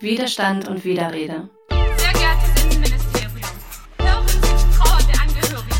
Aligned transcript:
Widerstand 0.00 0.68
und 0.68 0.84
Widerrede. 0.84 1.48
Sehr 1.70 2.12
geehrtes 2.12 2.62
Innenministerium, 2.62 3.50
hören 4.00 4.28
Sie 4.28 4.38
die 4.38 4.76
Trauer 4.76 5.00
der 5.10 5.20
Angehörigen. 5.22 5.74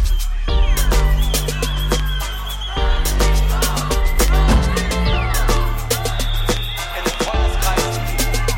in 6.98 7.04
den 7.04 7.12
Freundeskreis, 7.20 7.98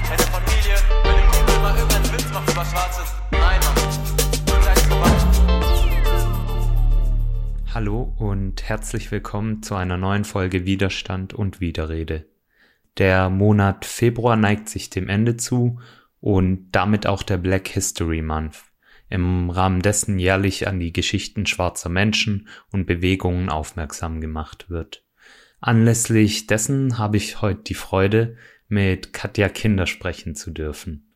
in 0.00 0.16
der 0.16 0.26
Familie, 0.28 0.76
wenn 1.04 1.14
ein 1.14 1.28
Kumpel 1.30 1.58
mal 1.60 1.76
irgendeinen 1.76 2.10
Witz 2.14 2.32
macht 2.32 2.50
über 2.50 2.64
Schwarzes. 2.64 3.14
Nein, 3.30 3.60
Mann. 3.60 3.76
Hallo 7.74 8.14
und 8.18 8.62
herzlich 8.62 9.12
willkommen 9.12 9.62
zu 9.62 9.74
einer 9.74 9.98
neuen 9.98 10.24
Folge 10.24 10.64
Widerstand 10.64 11.34
und 11.34 11.60
Widerrede. 11.60 12.24
Der 12.98 13.30
Monat 13.30 13.84
Februar 13.84 14.36
neigt 14.36 14.68
sich 14.68 14.90
dem 14.90 15.08
Ende 15.08 15.36
zu 15.36 15.80
und 16.20 16.68
damit 16.72 17.06
auch 17.06 17.22
der 17.22 17.38
Black 17.38 17.68
History 17.68 18.22
Month, 18.22 18.64
im 19.08 19.50
Rahmen 19.50 19.82
dessen 19.82 20.18
jährlich 20.18 20.68
an 20.68 20.80
die 20.80 20.92
Geschichten 20.92 21.46
schwarzer 21.46 21.88
Menschen 21.88 22.48
und 22.70 22.86
Bewegungen 22.86 23.48
aufmerksam 23.48 24.20
gemacht 24.20 24.70
wird. 24.70 25.04
Anlässlich 25.60 26.46
dessen 26.46 26.98
habe 26.98 27.16
ich 27.16 27.42
heute 27.42 27.62
die 27.62 27.74
Freude, 27.74 28.36
mit 28.68 29.12
Katja 29.12 29.48
Kinder 29.48 29.86
sprechen 29.86 30.34
zu 30.34 30.52
dürfen. 30.52 31.10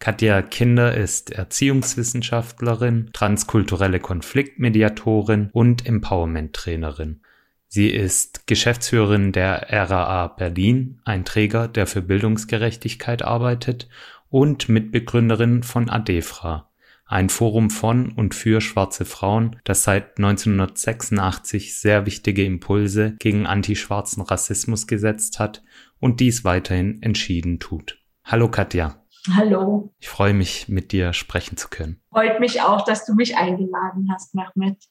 Katja 0.00 0.42
Kinder 0.42 0.94
ist 0.94 1.30
Erziehungswissenschaftlerin, 1.30 3.10
transkulturelle 3.12 3.98
Konfliktmediatorin 3.98 5.50
und 5.52 5.86
Empowerment-Trainerin. 5.86 7.22
Sie 7.70 7.90
ist 7.90 8.46
Geschäftsführerin 8.46 9.32
der 9.32 9.66
RAA 9.70 10.28
Berlin, 10.28 11.00
ein 11.04 11.26
Träger, 11.26 11.68
der 11.68 11.86
für 11.86 12.00
Bildungsgerechtigkeit 12.00 13.22
arbeitet, 13.22 13.88
und 14.30 14.68
Mitbegründerin 14.68 15.62
von 15.62 15.88
ADEFRA, 15.90 16.70
ein 17.04 17.28
Forum 17.28 17.70
von 17.70 18.12
und 18.12 18.34
für 18.34 18.60
schwarze 18.60 19.04
Frauen, 19.04 19.56
das 19.64 19.82
seit 19.82 20.18
1986 20.18 21.78
sehr 21.78 22.06
wichtige 22.06 22.44
Impulse 22.44 23.16
gegen 23.18 23.46
antischwarzen 23.46 24.22
Rassismus 24.22 24.86
gesetzt 24.86 25.38
hat 25.38 25.62
und 26.00 26.20
dies 26.20 26.44
weiterhin 26.44 27.02
entschieden 27.02 27.58
tut. 27.58 27.98
Hallo 28.24 28.50
Katja, 28.50 29.02
Hallo. 29.34 29.94
ich 29.98 30.08
freue 30.08 30.34
mich, 30.34 30.68
mit 30.68 30.92
dir 30.92 31.12
sprechen 31.12 31.56
zu 31.56 31.68
können. 31.68 32.00
Freut 32.10 32.40
mich 32.40 32.60
auch, 32.62 32.84
dass 32.84 33.04
du 33.06 33.14
mich 33.14 33.36
eingeladen 33.36 34.08
hast, 34.12 34.34
Mehmet. 34.34 34.84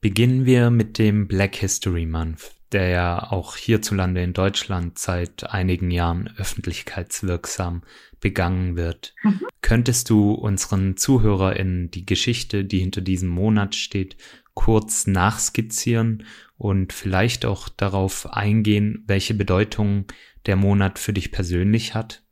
Beginnen 0.00 0.46
wir 0.46 0.70
mit 0.70 0.98
dem 0.98 1.26
Black 1.26 1.56
History 1.56 2.06
Month, 2.06 2.54
der 2.72 2.88
ja 2.88 3.32
auch 3.32 3.56
hierzulande 3.56 4.22
in 4.22 4.32
Deutschland 4.32 4.98
seit 4.98 5.50
einigen 5.50 5.90
Jahren 5.90 6.28
öffentlichkeitswirksam 6.36 7.82
begangen 8.20 8.76
wird. 8.76 9.14
Mhm. 9.22 9.40
Könntest 9.60 10.10
du 10.10 10.32
unseren 10.32 10.96
ZuhörerInnen 10.96 11.90
die 11.90 12.06
Geschichte, 12.06 12.64
die 12.64 12.78
hinter 12.78 13.00
diesem 13.00 13.28
Monat 13.28 13.74
steht, 13.74 14.16
kurz 14.54 15.06
nachskizzieren 15.06 16.24
und 16.56 16.92
vielleicht 16.92 17.44
auch 17.44 17.68
darauf 17.68 18.32
eingehen, 18.32 19.04
welche 19.06 19.34
Bedeutung 19.34 20.06
der 20.46 20.56
Monat 20.56 20.98
für 20.98 21.12
dich 21.12 21.32
persönlich 21.32 21.94
hat? 21.94 22.22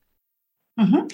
Mhm. 0.76 1.08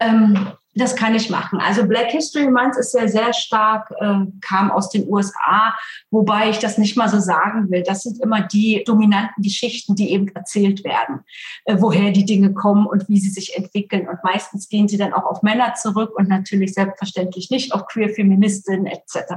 Ähm, 0.00 0.52
das 0.78 0.96
kann 0.96 1.14
ich 1.14 1.28
machen. 1.30 1.60
Also 1.60 1.86
Black 1.86 2.10
History 2.10 2.48
Month 2.48 2.76
ist 2.76 2.94
ja 2.94 3.08
sehr 3.08 3.32
stark, 3.32 3.90
äh, 4.00 4.26
kam 4.40 4.70
aus 4.70 4.90
den 4.90 5.08
USA, 5.08 5.74
wobei 6.10 6.50
ich 6.50 6.58
das 6.58 6.78
nicht 6.78 6.96
mal 6.96 7.08
so 7.08 7.18
sagen 7.18 7.70
will. 7.70 7.82
Das 7.82 8.02
sind 8.02 8.22
immer 8.22 8.42
die 8.42 8.84
dominanten 8.84 9.42
Geschichten, 9.42 9.94
die 9.94 10.12
eben 10.12 10.28
erzählt 10.28 10.84
werden, 10.84 11.20
äh, 11.64 11.76
woher 11.78 12.12
die 12.12 12.24
Dinge 12.24 12.52
kommen 12.54 12.86
und 12.86 13.08
wie 13.08 13.18
sie 13.18 13.30
sich 13.30 13.56
entwickeln. 13.56 14.08
Und 14.08 14.22
meistens 14.22 14.68
gehen 14.68 14.88
sie 14.88 14.96
dann 14.96 15.12
auch 15.12 15.24
auf 15.24 15.42
Männer 15.42 15.74
zurück 15.74 16.12
und 16.16 16.28
natürlich 16.28 16.74
selbstverständlich 16.74 17.50
nicht 17.50 17.72
auf 17.72 17.86
queer 17.86 18.10
Feministinnen 18.10 18.86
etc. 18.86 19.34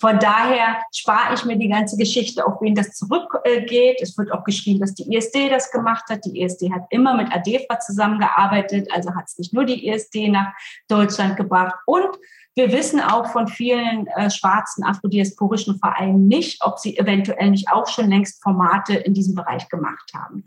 Von 0.00 0.18
daher 0.18 0.78
spare 0.94 1.34
ich 1.34 1.44
mir 1.44 1.56
die 1.56 1.68
ganze 1.68 1.96
Geschichte, 1.96 2.46
auf 2.46 2.60
wen 2.60 2.74
das 2.74 2.92
zurückgeht. 2.92 3.98
Es 4.00 4.16
wird 4.16 4.32
auch 4.32 4.44
geschrieben, 4.44 4.80
dass 4.80 4.94
die 4.94 5.12
ISD 5.14 5.50
das 5.50 5.70
gemacht 5.70 6.04
hat. 6.08 6.24
Die 6.24 6.40
ISD 6.40 6.70
hat 6.72 6.86
immer 6.90 7.16
mit 7.16 7.32
ADEFA 7.32 7.80
zusammengearbeitet, 7.80 8.88
also 8.92 9.14
hat 9.14 9.24
es 9.26 9.38
nicht 9.38 9.52
nur 9.52 9.64
die 9.64 9.88
ISD 9.88 10.28
nach 10.28 10.52
Deutschland 10.88 11.36
gebracht. 11.36 11.74
Und 11.86 12.08
wir 12.54 12.72
wissen 12.72 13.00
auch 13.00 13.30
von 13.30 13.46
vielen 13.46 14.08
äh, 14.08 14.30
schwarzen 14.30 14.84
afrodiasporischen 14.84 15.78
Vereinen 15.78 16.26
nicht, 16.26 16.64
ob 16.64 16.78
sie 16.78 16.98
eventuell 16.98 17.50
nicht 17.50 17.70
auch 17.70 17.86
schon 17.86 18.10
längst 18.10 18.42
Formate 18.42 18.94
in 18.94 19.14
diesem 19.14 19.36
Bereich 19.36 19.68
gemacht 19.68 20.10
haben. 20.12 20.44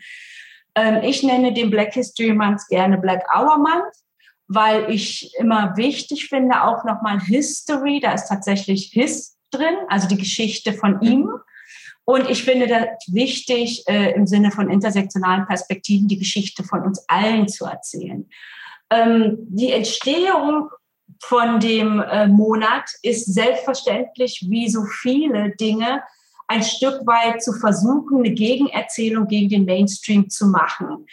Ähm, 0.75 0.99
ich 1.03 1.23
nenne 1.23 1.53
den 1.53 1.69
Black 1.69 1.93
History 1.93 2.33
Month 2.33 2.67
gerne 2.69 2.97
Black 2.97 3.23
Hour 3.33 3.57
Month, 3.57 3.93
weil 4.47 4.91
ich 4.91 5.33
immer 5.39 5.77
wichtig 5.77 6.27
finde, 6.27 6.63
auch 6.63 6.83
nochmal 6.83 7.21
History, 7.21 8.01
da 8.01 8.11
ist 8.11 8.27
tatsächlich 8.27 8.91
His 8.91 9.37
drin, 9.49 9.75
also 9.87 10.07
die 10.07 10.17
Geschichte 10.17 10.73
von 10.73 11.01
ihm. 11.01 11.29
Und 12.03 12.29
ich 12.29 12.43
finde 12.43 12.67
das 12.67 12.87
wichtig, 13.07 13.87
äh, 13.87 14.11
im 14.13 14.27
Sinne 14.27 14.51
von 14.51 14.69
intersektionalen 14.69 15.47
Perspektiven 15.47 16.09
die 16.09 16.19
Geschichte 16.19 16.63
von 16.63 16.81
uns 16.81 17.07
allen 17.07 17.47
zu 17.47 17.65
erzählen. 17.65 18.27
Ähm, 18.91 19.37
die 19.49 19.71
Entstehung 19.71 20.69
von 21.23 21.59
dem 21.59 22.01
äh, 22.01 22.27
Monat 22.27 22.89
ist 23.01 23.33
selbstverständlich, 23.33 24.45
wie 24.49 24.69
so 24.69 24.83
viele 24.83 25.55
Dinge, 25.55 26.01
ein 26.47 26.63
Stück 26.63 27.07
weit 27.07 27.41
zu 27.41 27.53
versuchen, 27.53 28.17
eine 28.17 28.33
Gegenerzählung 28.33 29.27
gegen 29.27 29.47
den 29.47 29.65
Mainstream 29.65 30.29
zu 30.29 30.47
machen. 30.47 31.05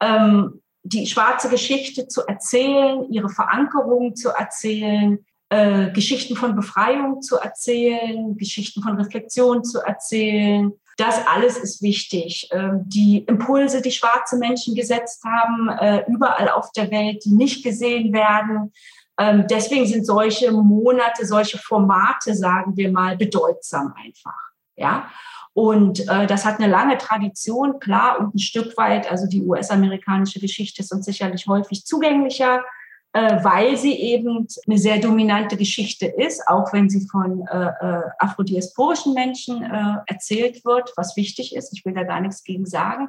Ähm, 0.00 0.60
die 0.82 1.06
schwarze 1.06 1.48
Geschichte 1.48 2.08
zu 2.08 2.26
erzählen, 2.26 3.10
ihre 3.10 3.30
Verankerung 3.30 4.14
zu 4.16 4.30
erzählen, 4.30 5.24
äh, 5.48 5.90
Geschichten 5.92 6.36
von 6.36 6.56
Befreiung 6.56 7.22
zu 7.22 7.36
erzählen, 7.36 8.36
Geschichten 8.36 8.82
von 8.82 8.96
Reflexion 8.96 9.64
zu 9.64 9.80
erzählen, 9.80 10.72
das 10.96 11.26
alles 11.26 11.56
ist 11.56 11.82
wichtig. 11.82 12.48
Ähm, 12.52 12.82
die 12.86 13.18
Impulse, 13.18 13.82
die 13.82 13.90
schwarze 13.90 14.36
Menschen 14.36 14.74
gesetzt 14.74 15.24
haben, 15.24 15.68
äh, 15.68 16.04
überall 16.08 16.48
auf 16.50 16.70
der 16.72 16.90
Welt, 16.90 17.24
die 17.24 17.32
nicht 17.34 17.64
gesehen 17.64 18.12
werden. 18.12 18.72
Ähm, 19.18 19.46
deswegen 19.48 19.86
sind 19.86 20.06
solche 20.06 20.52
Monate, 20.52 21.26
solche 21.26 21.58
Formate, 21.58 22.34
sagen 22.34 22.76
wir 22.76 22.90
mal, 22.90 23.16
bedeutsam 23.16 23.94
einfach. 23.96 24.38
Ja. 24.76 25.08
Und 25.54 26.08
äh, 26.08 26.26
das 26.26 26.46
hat 26.46 26.58
eine 26.58 26.70
lange 26.70 26.96
Tradition, 26.96 27.78
klar, 27.78 28.18
und 28.18 28.34
ein 28.34 28.38
Stück 28.38 28.76
weit, 28.78 29.10
also 29.10 29.26
die 29.26 29.42
US-amerikanische 29.42 30.40
Geschichte 30.40 30.80
ist 30.82 30.92
uns 30.92 31.04
sicherlich 31.04 31.46
häufig 31.46 31.84
zugänglicher 31.84 32.62
weil 33.12 33.76
sie 33.76 33.92
eben 33.92 34.46
eine 34.66 34.78
sehr 34.78 34.98
dominante 34.98 35.56
Geschichte 35.56 36.06
ist, 36.06 36.48
auch 36.48 36.72
wenn 36.72 36.88
sie 36.88 37.06
von 37.08 37.46
äh, 37.46 37.66
äh, 37.66 38.02
afrodiasporischen 38.18 39.12
Menschen 39.12 39.62
äh, 39.62 39.96
erzählt 40.06 40.64
wird, 40.64 40.92
was 40.96 41.16
wichtig 41.16 41.54
ist. 41.54 41.72
Ich 41.76 41.84
will 41.84 41.92
da 41.92 42.04
gar 42.04 42.20
nichts 42.20 42.42
gegen 42.42 42.64
sagen. 42.64 43.08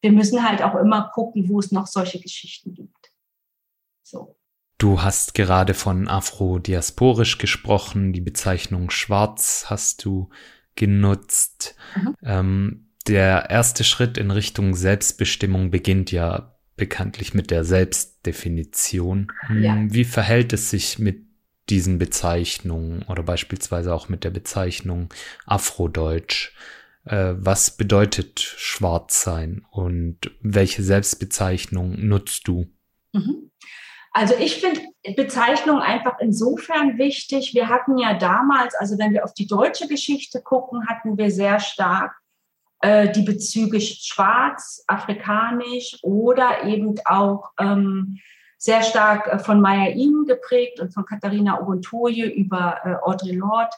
Wir 0.00 0.12
müssen 0.12 0.46
halt 0.46 0.62
auch 0.62 0.74
immer 0.74 1.10
gucken, 1.14 1.48
wo 1.48 1.58
es 1.58 1.72
noch 1.72 1.86
solche 1.86 2.20
Geschichten 2.20 2.74
gibt. 2.74 3.10
So. 4.02 4.36
Du 4.78 5.02
hast 5.02 5.34
gerade 5.34 5.74
von 5.74 6.06
afrodiasporisch 6.06 7.38
gesprochen, 7.38 8.12
die 8.12 8.20
Bezeichnung 8.20 8.90
schwarz 8.90 9.66
hast 9.68 10.04
du 10.04 10.28
genutzt. 10.76 11.74
Mhm. 11.96 12.14
Ähm, 12.22 12.88
der 13.08 13.50
erste 13.50 13.82
Schritt 13.82 14.18
in 14.18 14.30
Richtung 14.30 14.74
Selbstbestimmung 14.74 15.70
beginnt 15.70 16.12
ja 16.12 16.57
bekanntlich 16.78 17.34
mit 17.34 17.50
der 17.50 17.64
Selbstdefinition. 17.64 19.30
Hm, 19.46 19.62
Ja. 19.62 19.76
Wie 19.88 20.04
verhält 20.04 20.54
es 20.54 20.70
sich 20.70 20.98
mit 20.98 21.26
diesen 21.68 21.98
Bezeichnungen 21.98 23.02
oder 23.02 23.22
beispielsweise 23.22 23.92
auch 23.92 24.08
mit 24.08 24.24
der 24.24 24.30
Bezeichnung 24.30 25.12
Afrodeutsch? 25.44 26.54
Äh, 27.04 27.34
was 27.36 27.76
bedeutet 27.76 28.40
schwarz 28.40 29.22
sein 29.22 29.66
und 29.70 30.30
welche 30.40 30.82
Selbstbezeichnung 30.82 32.06
nutzt 32.06 32.48
du? 32.48 32.66
Mhm. 33.12 33.50
Also 34.12 34.34
ich 34.34 34.56
finde 34.56 34.80
Bezeichnung 35.16 35.80
einfach 35.80 36.18
insofern 36.20 36.98
wichtig. 36.98 37.54
Wir 37.54 37.68
hatten 37.68 37.98
ja 37.98 38.14
damals, 38.18 38.74
also 38.74 38.98
wenn 38.98 39.12
wir 39.12 39.24
auf 39.24 39.34
die 39.34 39.46
deutsche 39.46 39.86
Geschichte 39.86 40.42
gucken, 40.42 40.86
hatten 40.88 41.18
wir 41.18 41.30
sehr 41.30 41.60
stark 41.60 42.12
äh, 42.80 43.10
die 43.10 43.22
Bezüge 43.22 43.80
schwarz, 43.80 44.84
afrikanisch 44.86 45.98
oder 46.02 46.64
eben 46.64 46.94
auch 47.04 47.50
ähm, 47.58 48.18
sehr 48.56 48.82
stark 48.82 49.26
äh, 49.28 49.38
von 49.38 49.60
Maya 49.60 49.92
Im 49.92 50.26
geprägt 50.26 50.80
und 50.80 50.92
von 50.92 51.04
Katharina 51.04 51.60
Oguntoye 51.60 52.24
über 52.24 52.78
äh, 52.84 52.94
Audre 53.02 53.32
Lorde 53.32 53.70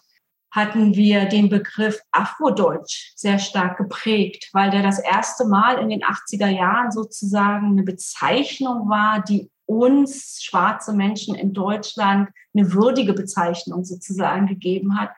hatten 0.50 0.96
wir 0.96 1.26
den 1.26 1.48
Begriff 1.48 2.00
Afrodeutsch 2.10 3.12
sehr 3.14 3.38
stark 3.38 3.78
geprägt, 3.78 4.48
weil 4.52 4.70
der 4.70 4.82
das 4.82 4.98
erste 4.98 5.44
Mal 5.44 5.78
in 5.78 5.90
den 5.90 6.02
80er 6.02 6.48
Jahren 6.48 6.90
sozusagen 6.90 7.66
eine 7.68 7.84
Bezeichnung 7.84 8.88
war, 8.88 9.22
die 9.22 9.48
uns 9.66 10.42
schwarze 10.42 10.92
Menschen 10.92 11.36
in 11.36 11.52
Deutschland 11.52 12.30
eine 12.52 12.72
würdige 12.72 13.12
Bezeichnung 13.12 13.84
sozusagen 13.84 14.48
gegeben 14.48 14.98
hat 14.98 15.10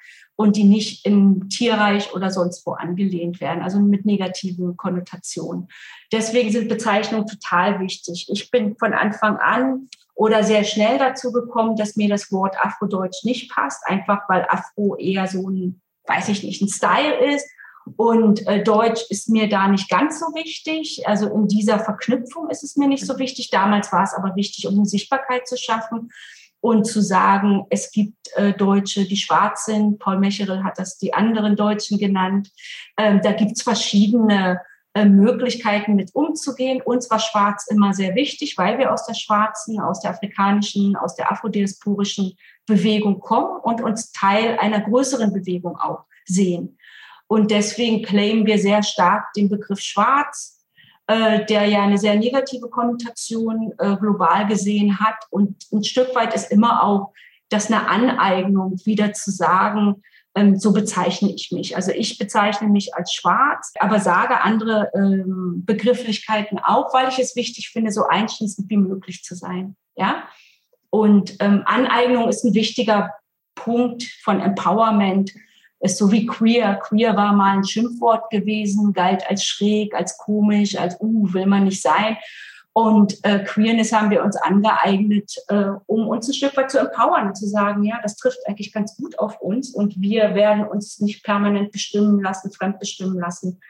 und 0.43 0.57
die 0.57 0.65
nicht 0.65 1.07
im 1.07 1.49
Tierreich 1.49 2.13
oder 2.15 2.31
sonst 2.31 2.67
wo 2.67 2.73
angelehnt 2.73 3.41
werden, 3.41 3.63
also 3.63 3.79
mit 3.79 4.05
negativen 4.05 4.77
Konnotationen. 4.77 5.69
Deswegen 6.11 6.51
sind 6.51 6.69
Bezeichnungen 6.69 7.29
total 7.29 7.79
wichtig. 7.79 8.27
Ich 8.29 8.51
bin 8.51 8.77
von 8.77 8.93
Anfang 8.93 9.37
an 9.37 9.89
oder 10.17 10.43
sehr 10.43 10.65
schnell 10.65 10.99
dazu 10.99 11.31
gekommen, 11.31 11.77
dass 11.77 11.95
mir 11.95 12.09
das 12.09 12.33
Wort 12.33 12.57
Afrodeutsch 12.61 13.25
nicht 13.25 13.53
passt, 13.53 13.87
einfach 13.87 14.29
weil 14.29 14.45
Afro 14.49 14.97
eher 14.97 15.29
so 15.29 15.49
ein, 15.49 15.81
weiß 16.09 16.29
ich 16.31 16.43
nicht, 16.43 16.61
ein 16.61 16.69
Style 16.69 17.35
ist. 17.35 17.47
Und 17.97 18.47
äh, 18.49 18.63
Deutsch 18.65 19.03
ist 19.11 19.29
mir 19.29 19.49
da 19.49 19.69
nicht 19.69 19.89
ganz 19.89 20.19
so 20.19 20.27
wichtig. 20.35 21.05
Also 21.07 21.33
in 21.33 21.47
dieser 21.47 21.79
Verknüpfung 21.79 22.51
ist 22.51 22.65
es 22.65 22.77
mir 22.77 22.89
nicht 22.89 23.07
so 23.07 23.19
wichtig. 23.19 23.51
Damals 23.51 23.93
war 23.93 24.03
es 24.03 24.15
aber 24.15 24.35
wichtig, 24.35 24.67
um 24.67 24.75
eine 24.75 24.87
Sichtbarkeit 24.87 25.47
zu 25.47 25.57
schaffen 25.57 26.11
und 26.63 26.87
zu 26.87 27.03
sagen, 27.03 27.67
es 27.71 27.91
gibt 27.91 28.29
äh, 28.37 28.53
Deutsche, 28.53 29.05
die 29.05 29.17
schwarz 29.17 29.67
sind. 29.67 29.99
Paul 29.99 30.21
Mecherel 30.21 30.63
hat 30.63 30.79
das 30.79 30.97
die 30.97 31.13
anderen 31.13 31.57
Deutschen 31.57 31.99
genannt. 31.99 32.51
Ähm, 32.97 33.21
da 33.21 33.33
gibt 33.33 33.57
es 33.57 33.63
verschiedene 33.63 34.61
äh, 34.95 35.05
Möglichkeiten 35.05 35.97
mit 35.97 36.15
umzugehen. 36.15 36.81
Uns 36.81 37.11
war 37.11 37.19
Schwarz 37.19 37.67
immer 37.69 37.93
sehr 37.95 38.15
wichtig, 38.15 38.57
weil 38.59 38.79
wir 38.79 38.93
aus 38.93 39.05
der 39.07 39.15
schwarzen, 39.15 39.81
aus 39.81 40.01
der 40.01 40.13
afrikanischen, 40.13 40.95
aus 40.95 41.17
der 41.17 41.33
afrodiasporischen 41.33 42.37
Bewegung 42.65 43.19
kommen 43.19 43.61
und 43.61 43.83
uns 43.83 44.13
Teil 44.13 44.57
einer 44.61 44.81
größeren 44.83 45.33
Bewegung 45.33 45.77
auch 45.77 46.05
sehen. 46.27 46.79
Und 47.27 47.51
deswegen 47.51 48.05
claimen 48.05 48.47
wir 48.47 48.59
sehr 48.59 48.85
stark 48.85 49.33
den 49.33 49.49
Begriff 49.49 49.81
Schwarz 49.81 50.62
äh, 51.07 51.45
der 51.47 51.67
ja 51.67 51.83
eine 51.83 51.99
sehr 51.99 52.17
negative 52.17 52.69
Konnotation 52.69 53.73
äh, 53.79 53.97
global 53.97 54.47
gesehen 54.47 55.01
hat. 55.01 55.17
Und 55.31 55.65
ein 55.73 55.85
Stück 55.85 56.15
weit 56.15 56.35
ist 56.35 56.51
immer 56.51 56.85
auch 56.85 57.13
das 57.49 57.71
eine 57.71 57.89
Aneignung, 57.89 58.81
wieder 58.85 59.13
zu 59.13 59.31
sagen, 59.31 60.03
ähm, 60.35 60.59
so 60.59 60.73
bezeichne 60.73 61.31
ich 61.33 61.51
mich. 61.53 61.77
Also 61.77 61.93
ich 61.93 62.19
bezeichne 62.19 62.69
mich 62.69 62.95
als 62.95 63.13
schwarz, 63.13 63.73
aber 63.79 64.01
sage 64.01 64.41
andere 64.41 64.91
ähm, 64.95 65.63
Begrifflichkeiten 65.67 66.59
auch, 66.59 66.95
weil 66.95 67.09
ich 67.09 67.19
es 67.19 67.37
wichtig 67.37 67.71
finde, 67.71 67.93
so 67.93 68.07
einschließend 68.07 68.71
wie 68.71 68.79
möglich 68.79 69.23
zu 69.23 69.35
sein. 69.35 69.77
Ja? 69.97 70.25
Und 70.91 71.37
ähm, 71.41 71.63
Aneignung 71.67 72.29
ist 72.29 72.45
ein 72.45 72.55
wichtiger 72.55 73.13
Punkt 73.55 74.05
von 74.23 74.41
Empowerment 74.41 75.33
ist 75.83 75.99
so 75.99 76.11
wie 76.11 76.27
queer. 76.27 76.77
Queer 76.77 77.17
war 77.17 77.33
mal 77.35 77.57
ein 77.57 77.65
Schimpfwort 77.65 78.31
gewesen, 78.31 78.93
galt 78.93 79.29
als 79.29 79.45
schräg, 79.45 79.95
als 79.95 80.17
komisch, 80.17 80.79
als 80.79 80.97
uh, 81.01 81.33
will 81.33 81.47
man 81.47 81.65
nicht 81.65 81.83
sein. 81.83 82.17
Und 82.75 83.23
äh, 83.25 83.45
Queerness 83.45 83.93
haben 83.93 84.11
wir 84.11 84.25
uns 84.25 84.37
angeeignet, 84.37 85.35
äh, 85.49 85.73
um 85.87 86.09
uns 86.09 86.29
ein 86.29 86.35
Stück 86.35 86.57
weit 86.57 86.71
zu 86.71 86.79
empowern, 86.79 87.35
zu 87.35 87.47
sagen, 87.47 87.85
ja, 87.85 88.01
das 88.03 88.17
trifft 88.17 88.39
eigentlich 88.47 88.73
ganz 88.73 88.97
gut 88.97 89.19
auf 89.19 89.41
uns 89.43 89.75
und 89.75 90.01
wir 90.01 90.35
werden 90.35 90.67
uns 90.67 90.99
nicht 91.01 91.23
permanent 91.23 91.71
bestimmen 91.71 92.23
lassen, 92.23 92.51
fremdbestimmen 92.51 93.19
lassen 93.19 93.61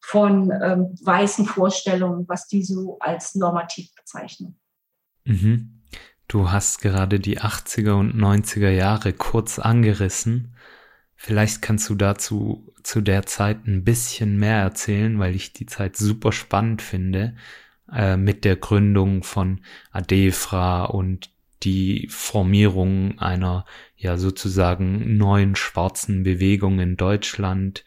von 0.00 0.50
ähm, 0.62 0.94
weißen 1.02 1.44
Vorstellungen, 1.44 2.26
was 2.28 2.46
die 2.46 2.62
so 2.62 2.96
als 3.00 3.34
normativ 3.34 3.94
bezeichnen. 3.94 4.58
Mhm. 5.24 5.82
Du 6.28 6.50
hast 6.50 6.80
gerade 6.80 7.20
die 7.20 7.40
80er 7.40 7.92
und 7.92 8.14
90er 8.14 8.70
Jahre 8.70 9.12
kurz 9.12 9.58
angerissen. 9.58 10.54
Vielleicht 11.16 11.62
kannst 11.62 11.88
du 11.88 11.94
dazu 11.94 12.72
zu 12.82 13.00
der 13.00 13.24
Zeit 13.26 13.66
ein 13.66 13.84
bisschen 13.84 14.38
mehr 14.38 14.58
erzählen, 14.58 15.18
weil 15.18 15.34
ich 15.34 15.52
die 15.52 15.66
Zeit 15.66 15.96
super 15.96 16.30
spannend 16.30 16.82
finde, 16.82 17.34
äh, 17.92 18.16
mit 18.16 18.44
der 18.44 18.56
Gründung 18.56 19.22
von 19.22 19.60
Adefra 19.90 20.84
und 20.84 21.30
die 21.62 22.06
Formierung 22.10 23.18
einer 23.18 23.64
ja 23.96 24.18
sozusagen 24.18 25.16
neuen 25.16 25.56
schwarzen 25.56 26.22
Bewegung 26.22 26.80
in 26.80 26.96
Deutschland. 26.96 27.84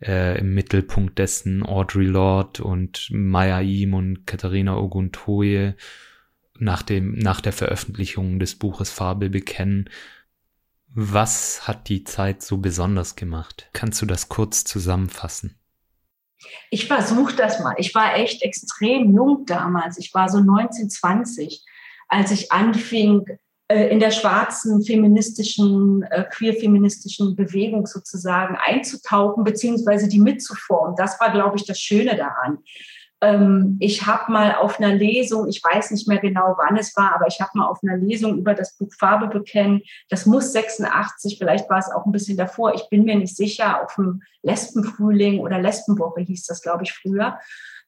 Äh, 0.00 0.38
Im 0.38 0.54
Mittelpunkt 0.54 1.18
dessen 1.18 1.62
Audre 1.62 2.02
Lorde 2.02 2.62
und 2.64 3.08
Maya 3.10 3.60
Im 3.60 3.92
und 3.92 4.26
Katharina 4.26 4.76
Oguntoye 4.78 5.74
nach 6.58 6.82
dem, 6.82 7.18
nach 7.18 7.40
der 7.40 7.52
Veröffentlichung 7.52 8.38
des 8.38 8.54
Buches 8.54 8.90
Farbe 8.90 9.28
bekennen 9.28 9.90
was 10.94 11.68
hat 11.68 11.88
die 11.88 12.04
Zeit 12.04 12.42
so 12.42 12.58
besonders 12.58 13.16
gemacht? 13.16 13.68
Kannst 13.72 14.02
du 14.02 14.06
das 14.06 14.28
kurz 14.28 14.64
zusammenfassen? 14.64 15.56
Ich 16.70 16.86
versuche 16.86 17.34
das 17.36 17.60
mal. 17.60 17.74
Ich 17.78 17.94
war 17.94 18.16
echt 18.16 18.42
extrem 18.42 19.14
jung 19.14 19.44
damals. 19.46 19.98
Ich 19.98 20.12
war 20.14 20.28
so 20.28 20.40
19, 20.40 20.90
20, 20.90 21.64
als 22.08 22.30
ich 22.30 22.50
anfing, 22.50 23.24
äh, 23.68 23.88
in 23.88 24.00
der 24.00 24.10
schwarzen 24.10 24.82
feministischen, 24.82 26.02
äh, 26.02 26.24
queer-feministischen 26.24 27.36
Bewegung 27.36 27.86
sozusagen 27.86 28.56
einzutauchen, 28.56 29.44
beziehungsweise 29.44 30.08
die 30.08 30.18
mitzuformen. 30.18 30.96
Das 30.96 31.20
war, 31.20 31.30
glaube 31.30 31.56
ich, 31.56 31.66
das 31.66 31.78
Schöne 31.78 32.16
daran 32.16 32.58
ähm, 33.20 33.76
ich 33.80 34.06
habe 34.06 34.32
mal 34.32 34.54
auf 34.54 34.78
einer 34.78 34.94
Lesung, 34.94 35.48
ich 35.48 35.62
weiß 35.62 35.90
nicht 35.90 36.08
mehr 36.08 36.18
genau, 36.18 36.56
wann 36.56 36.76
es 36.76 36.96
war, 36.96 37.14
aber 37.14 37.26
ich 37.26 37.40
habe 37.40 37.50
mal 37.54 37.66
auf 37.66 37.80
einer 37.82 37.96
Lesung 37.96 38.38
über 38.38 38.54
das 38.54 38.76
Buch 38.76 38.92
Farbe 38.98 39.28
bekennen. 39.28 39.82
Das 40.08 40.26
muss 40.26 40.52
86, 40.52 41.36
vielleicht 41.38 41.68
war 41.68 41.78
es 41.78 41.90
auch 41.90 42.06
ein 42.06 42.12
bisschen 42.12 42.36
davor. 42.36 42.74
Ich 42.74 42.88
bin 42.88 43.04
mir 43.04 43.16
nicht 43.16 43.36
sicher. 43.36 43.82
Auf 43.82 43.94
dem 43.96 44.22
Lesbenfrühling 44.42 45.40
oder 45.40 45.60
Lesbenwoche 45.60 46.22
hieß 46.22 46.46
das, 46.46 46.62
glaube 46.62 46.84
ich, 46.84 46.92
früher 46.92 47.38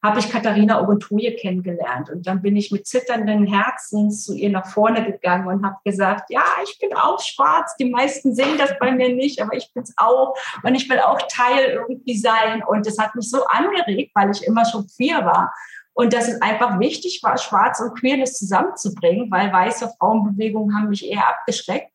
habe 0.03 0.19
ich 0.19 0.29
Katharina 0.29 0.81
Oguntoye 0.81 1.33
kennengelernt. 1.35 2.09
Und 2.09 2.27
dann 2.27 2.41
bin 2.41 2.57
ich 2.57 2.71
mit 2.71 2.85
zitternden 2.85 3.47
Herzens 3.47 4.25
zu 4.25 4.35
ihr 4.35 4.49
nach 4.49 4.67
vorne 4.67 5.05
gegangen 5.05 5.47
und 5.47 5.65
habe 5.65 5.77
gesagt, 5.85 6.29
ja, 6.29 6.43
ich 6.65 6.77
bin 6.77 6.93
auch 6.93 7.21
schwarz. 7.21 7.77
Die 7.77 7.89
meisten 7.89 8.35
sehen 8.35 8.57
das 8.57 8.77
bei 8.79 8.91
mir 8.91 9.15
nicht, 9.15 9.41
aber 9.41 9.55
ich 9.55 9.71
bin's 9.73 9.93
auch. 9.95 10.35
Und 10.61 10.75
ich 10.75 10.89
will 10.89 10.99
auch 10.99 11.21
Teil 11.29 11.69
irgendwie 11.69 12.17
sein. 12.17 12.61
Und 12.67 12.85
das 12.85 12.97
hat 12.97 13.15
mich 13.15 13.29
so 13.29 13.45
angeregt, 13.45 14.11
weil 14.13 14.29
ich 14.29 14.45
immer 14.45 14.65
schon 14.65 14.85
queer 14.87 15.23
war. 15.25 15.53
Und 15.93 16.11
dass 16.11 16.27
es 16.27 16.41
einfach 16.41 16.79
wichtig 16.79 17.21
war, 17.23 17.37
Schwarz 17.37 17.79
und 17.79 17.97
Queerness 17.97 18.37
zusammenzubringen, 18.37 19.31
weil 19.31 19.53
weiße 19.53 19.93
Frauenbewegungen 19.97 20.75
haben 20.75 20.89
mich 20.89 21.09
eher 21.09 21.29
abgeschreckt. 21.29 21.91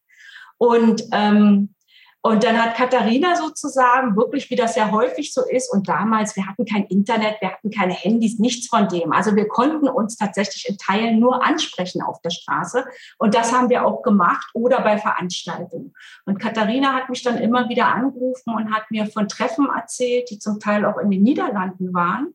Und 0.57 1.03
ähm, 1.13 1.75
und 2.21 2.43
dann 2.43 2.61
hat 2.63 2.75
Katharina 2.75 3.37
sozusagen 3.37 4.17
wirklich, 4.17 4.51
wie 4.51 4.57
das 4.57 4.75
ja 4.75 4.91
häufig 4.91 5.33
so 5.33 5.43
ist, 5.49 5.73
und 5.73 5.89
damals, 5.89 6.35
wir 6.35 6.47
hatten 6.47 6.65
kein 6.65 6.85
Internet, 6.87 7.41
wir 7.41 7.53
hatten 7.53 7.71
keine 7.71 7.93
Handys, 7.93 8.41
nichts 8.41 8.67
von 8.67 8.89
dem. 8.89 9.13
Also 9.13 9.37
wir 9.37 9.47
konnten 9.47 9.89
uns 9.89 10.17
tatsächlich 10.17 10.69
in 10.69 10.79
Teilen 10.79 11.21
nur 11.21 11.45
ansprechen 11.45 12.03
auf 12.03 12.21
der 12.23 12.31
Straße. 12.31 12.85
Und 13.19 13.35
das 13.35 13.53
haben 13.53 13.71
wir 13.71 13.87
auch 13.87 14.03
gemacht 14.03 14.51
oder 14.53 14.81
bei 14.81 14.99
Veranstaltungen. 14.99 15.95
Und 16.27 16.41
Katharina 16.41 16.93
hat 16.93 17.09
mich 17.09 17.23
dann 17.23 17.39
immer 17.39 17.69
wieder 17.69 17.87
angerufen 17.87 18.53
und 18.55 18.75
hat 18.75 18.91
mir 18.91 19.07
von 19.07 19.29
Treffen 19.29 19.69
erzählt, 19.75 20.29
die 20.31 20.41
zum 20.41 20.59
Teil 20.59 20.85
auch 20.85 20.99
in 20.99 21.11
den 21.11 21.23
Niederlanden 21.23 21.95
waren. 21.95 22.35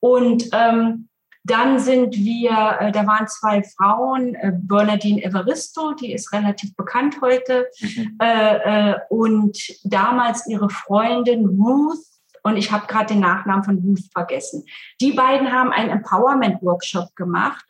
Und 0.00 0.48
ähm, 0.52 1.07
dann 1.50 1.78
sind 1.78 2.14
wir, 2.16 2.78
äh, 2.80 2.92
da 2.92 3.06
waren 3.06 3.26
zwei 3.28 3.62
Frauen, 3.62 4.34
äh, 4.34 4.52
Bernadine 4.54 5.22
Evaristo, 5.22 5.94
die 5.94 6.12
ist 6.12 6.32
relativ 6.32 6.74
bekannt 6.76 7.16
heute, 7.20 7.66
mhm. 7.80 8.18
äh, 8.20 8.90
äh, 8.90 8.96
und 9.08 9.58
damals 9.84 10.46
ihre 10.46 10.70
Freundin 10.70 11.46
Ruth, 11.46 11.98
und 12.42 12.56
ich 12.56 12.70
habe 12.72 12.86
gerade 12.86 13.14
den 13.14 13.20
Nachnamen 13.20 13.64
von 13.64 13.78
Ruth 13.78 14.10
vergessen. 14.12 14.64
Die 15.00 15.12
beiden 15.12 15.52
haben 15.52 15.70
einen 15.70 15.90
Empowerment-Workshop 15.90 17.14
gemacht 17.16 17.64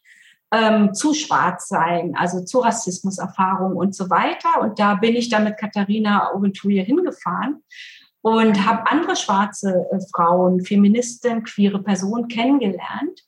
ähm, 0.52 0.94
zu 0.94 1.14
Schwarzsein, 1.14 2.14
also 2.16 2.44
zu 2.44 2.60
Rassismuserfahrung 2.60 3.76
und 3.76 3.94
so 3.94 4.08
weiter. 4.10 4.60
Und 4.60 4.78
da 4.78 4.94
bin 4.94 5.14
ich 5.14 5.28
dann 5.28 5.44
mit 5.44 5.58
Katharina 5.58 6.32
Oventuye 6.34 6.82
hingefahren 6.82 7.62
und 8.22 8.66
habe 8.66 8.90
andere 8.90 9.16
schwarze 9.16 9.86
äh, 9.90 9.98
Frauen, 10.14 10.64
Feministinnen, 10.64 11.44
queere 11.44 11.82
Personen 11.82 12.28
kennengelernt. 12.28 13.22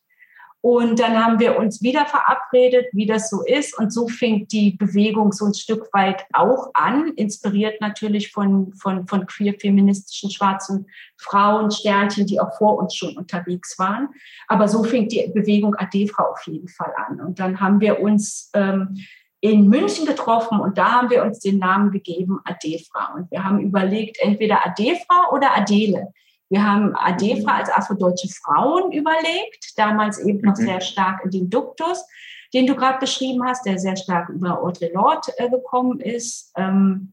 Und 0.63 1.01
dann 1.01 1.17
haben 1.25 1.41
wir 1.41 1.57
uns 1.59 1.81
wieder 1.81 2.05
verabredet, 2.05 2.87
wie 2.93 3.07
das 3.07 3.31
so 3.31 3.43
ist. 3.43 3.79
Und 3.79 3.93
so 3.93 4.09
fing 4.09 4.47
die 4.49 4.73
Bewegung 4.73 5.33
so 5.33 5.47
ein 5.47 5.55
Stück 5.55 5.89
weit 5.93 6.27
auch 6.35 6.71
an, 6.75 7.13
inspiriert 7.17 7.81
natürlich 7.81 8.31
von, 8.31 8.75
von, 8.75 9.07
von 9.07 9.27
queer-feministischen 9.27 10.31
schwarzen 10.31 10.87
Frauen, 11.17 11.71
Sternchen, 11.71 12.27
die 12.27 12.41
auch 12.41 12.57
vor 12.59 12.77
uns 12.77 12.95
schon 12.95 13.17
unterwegs 13.17 13.79
waren. 13.79 14.09
Aber 14.49 14.69
so 14.69 14.85
fing 14.85 15.09
die 15.09 15.31
Bewegung 15.35 15.75
Adefra 15.77 16.25
auf 16.25 16.47
jeden 16.47 16.69
Fall 16.69 16.93
an. 17.09 17.21
Und 17.21 17.39
dann 17.39 17.61
haben 17.61 17.81
wir 17.81 18.01
uns 18.01 18.51
ähm, 18.53 18.99
in 19.41 19.69
München 19.69 20.05
getroffen 20.05 20.61
und 20.61 20.77
da 20.77 20.93
haben 20.93 21.09
wir 21.09 21.23
uns 21.25 21.39
den 21.39 21.59
Namen 21.59 21.91
gegeben 21.91 22.41
Adefra. 22.45 23.15
Und 23.15 23.31
wir 23.31 23.43
haben 23.43 23.61
überlegt, 23.61 24.19
entweder 24.21 24.67
Adefra 24.67 25.31
oder 25.33 25.57
Adele. 25.57 26.13
Wir 26.51 26.65
haben 26.65 26.95
ADEFRA 26.97 27.59
als 27.59 27.71
afrodeutsche 27.71 28.29
Frauen 28.29 28.93
überlegt, 28.93 29.73
damals 29.77 30.19
eben 30.19 30.41
noch 30.41 30.59
mhm. 30.59 30.63
sehr 30.63 30.81
stark 30.81 31.25
in 31.25 31.31
den 31.31 31.51
Duktus, 31.51 32.05
den 32.53 32.67
du 32.67 32.75
gerade 32.75 32.99
beschrieben 32.99 33.45
hast, 33.45 33.65
der 33.65 33.79
sehr 33.79 33.97
stark 33.97 34.29
über 34.29 34.61
Audre 34.61 34.91
Lorde 34.93 35.33
äh, 35.39 35.49
gekommen 35.49 36.01
ist. 36.01 36.53
Ähm, 36.57 37.13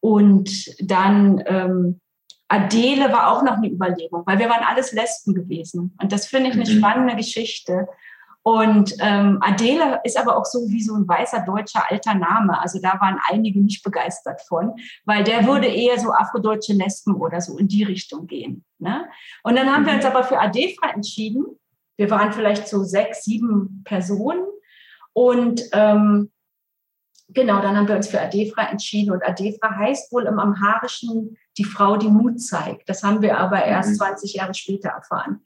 und 0.00 0.50
dann 0.80 1.42
ähm, 1.46 2.00
Adele 2.48 3.12
war 3.12 3.30
auch 3.30 3.42
noch 3.42 3.58
eine 3.58 3.68
Überlegung, 3.68 4.22
weil 4.24 4.38
wir 4.38 4.48
waren 4.48 4.64
alles 4.64 4.92
Lesben 4.92 5.34
gewesen. 5.34 5.94
Und 6.00 6.12
das 6.12 6.26
finde 6.26 6.48
ich 6.48 6.54
eine 6.54 6.64
mhm. 6.64 6.78
spannende 6.78 7.16
Geschichte. 7.16 7.88
Und 8.48 8.94
ähm, 9.00 9.40
Adele 9.42 10.00
ist 10.04 10.18
aber 10.18 10.38
auch 10.38 10.46
so 10.46 10.60
wie 10.70 10.82
so 10.82 10.94
ein 10.94 11.06
weißer 11.06 11.44
deutscher 11.44 11.84
alter 11.90 12.14
Name. 12.14 12.58
Also 12.58 12.80
da 12.80 12.98
waren 12.98 13.20
einige 13.28 13.60
nicht 13.60 13.84
begeistert 13.84 14.40
von, 14.40 14.72
weil 15.04 15.22
der 15.22 15.46
würde 15.46 15.66
eher 15.66 15.98
so 15.98 16.12
afrodeutsche 16.12 16.72
Lesben 16.72 17.16
oder 17.16 17.42
so 17.42 17.58
in 17.58 17.68
die 17.68 17.82
Richtung 17.82 18.26
gehen. 18.26 18.64
Ne? 18.78 19.06
Und 19.42 19.56
dann 19.56 19.70
haben 19.70 19.84
wir 19.84 19.92
uns 19.92 20.06
aber 20.06 20.24
für 20.24 20.40
Adefra 20.40 20.88
entschieden. 20.94 21.44
Wir 21.98 22.08
waren 22.08 22.32
vielleicht 22.32 22.68
so 22.68 22.84
sechs, 22.84 23.24
sieben 23.24 23.82
Personen. 23.84 24.46
Und 25.12 25.60
ähm, 25.74 26.30
genau, 27.28 27.60
dann 27.60 27.76
haben 27.76 27.88
wir 27.88 27.96
uns 27.96 28.08
für 28.08 28.22
Adefra 28.22 28.70
entschieden. 28.70 29.12
Und 29.12 29.22
Adefra 29.26 29.76
heißt 29.76 30.10
wohl 30.10 30.24
im 30.24 30.38
Amharischen 30.38 31.36
die 31.58 31.64
Frau, 31.64 31.98
die 31.98 32.08
Mut 32.08 32.40
zeigt. 32.40 32.88
Das 32.88 33.02
haben 33.02 33.20
wir 33.20 33.36
aber 33.36 33.62
erst 33.62 33.96
20 33.96 34.32
Jahre 34.32 34.54
später 34.54 34.88
erfahren. 34.88 35.42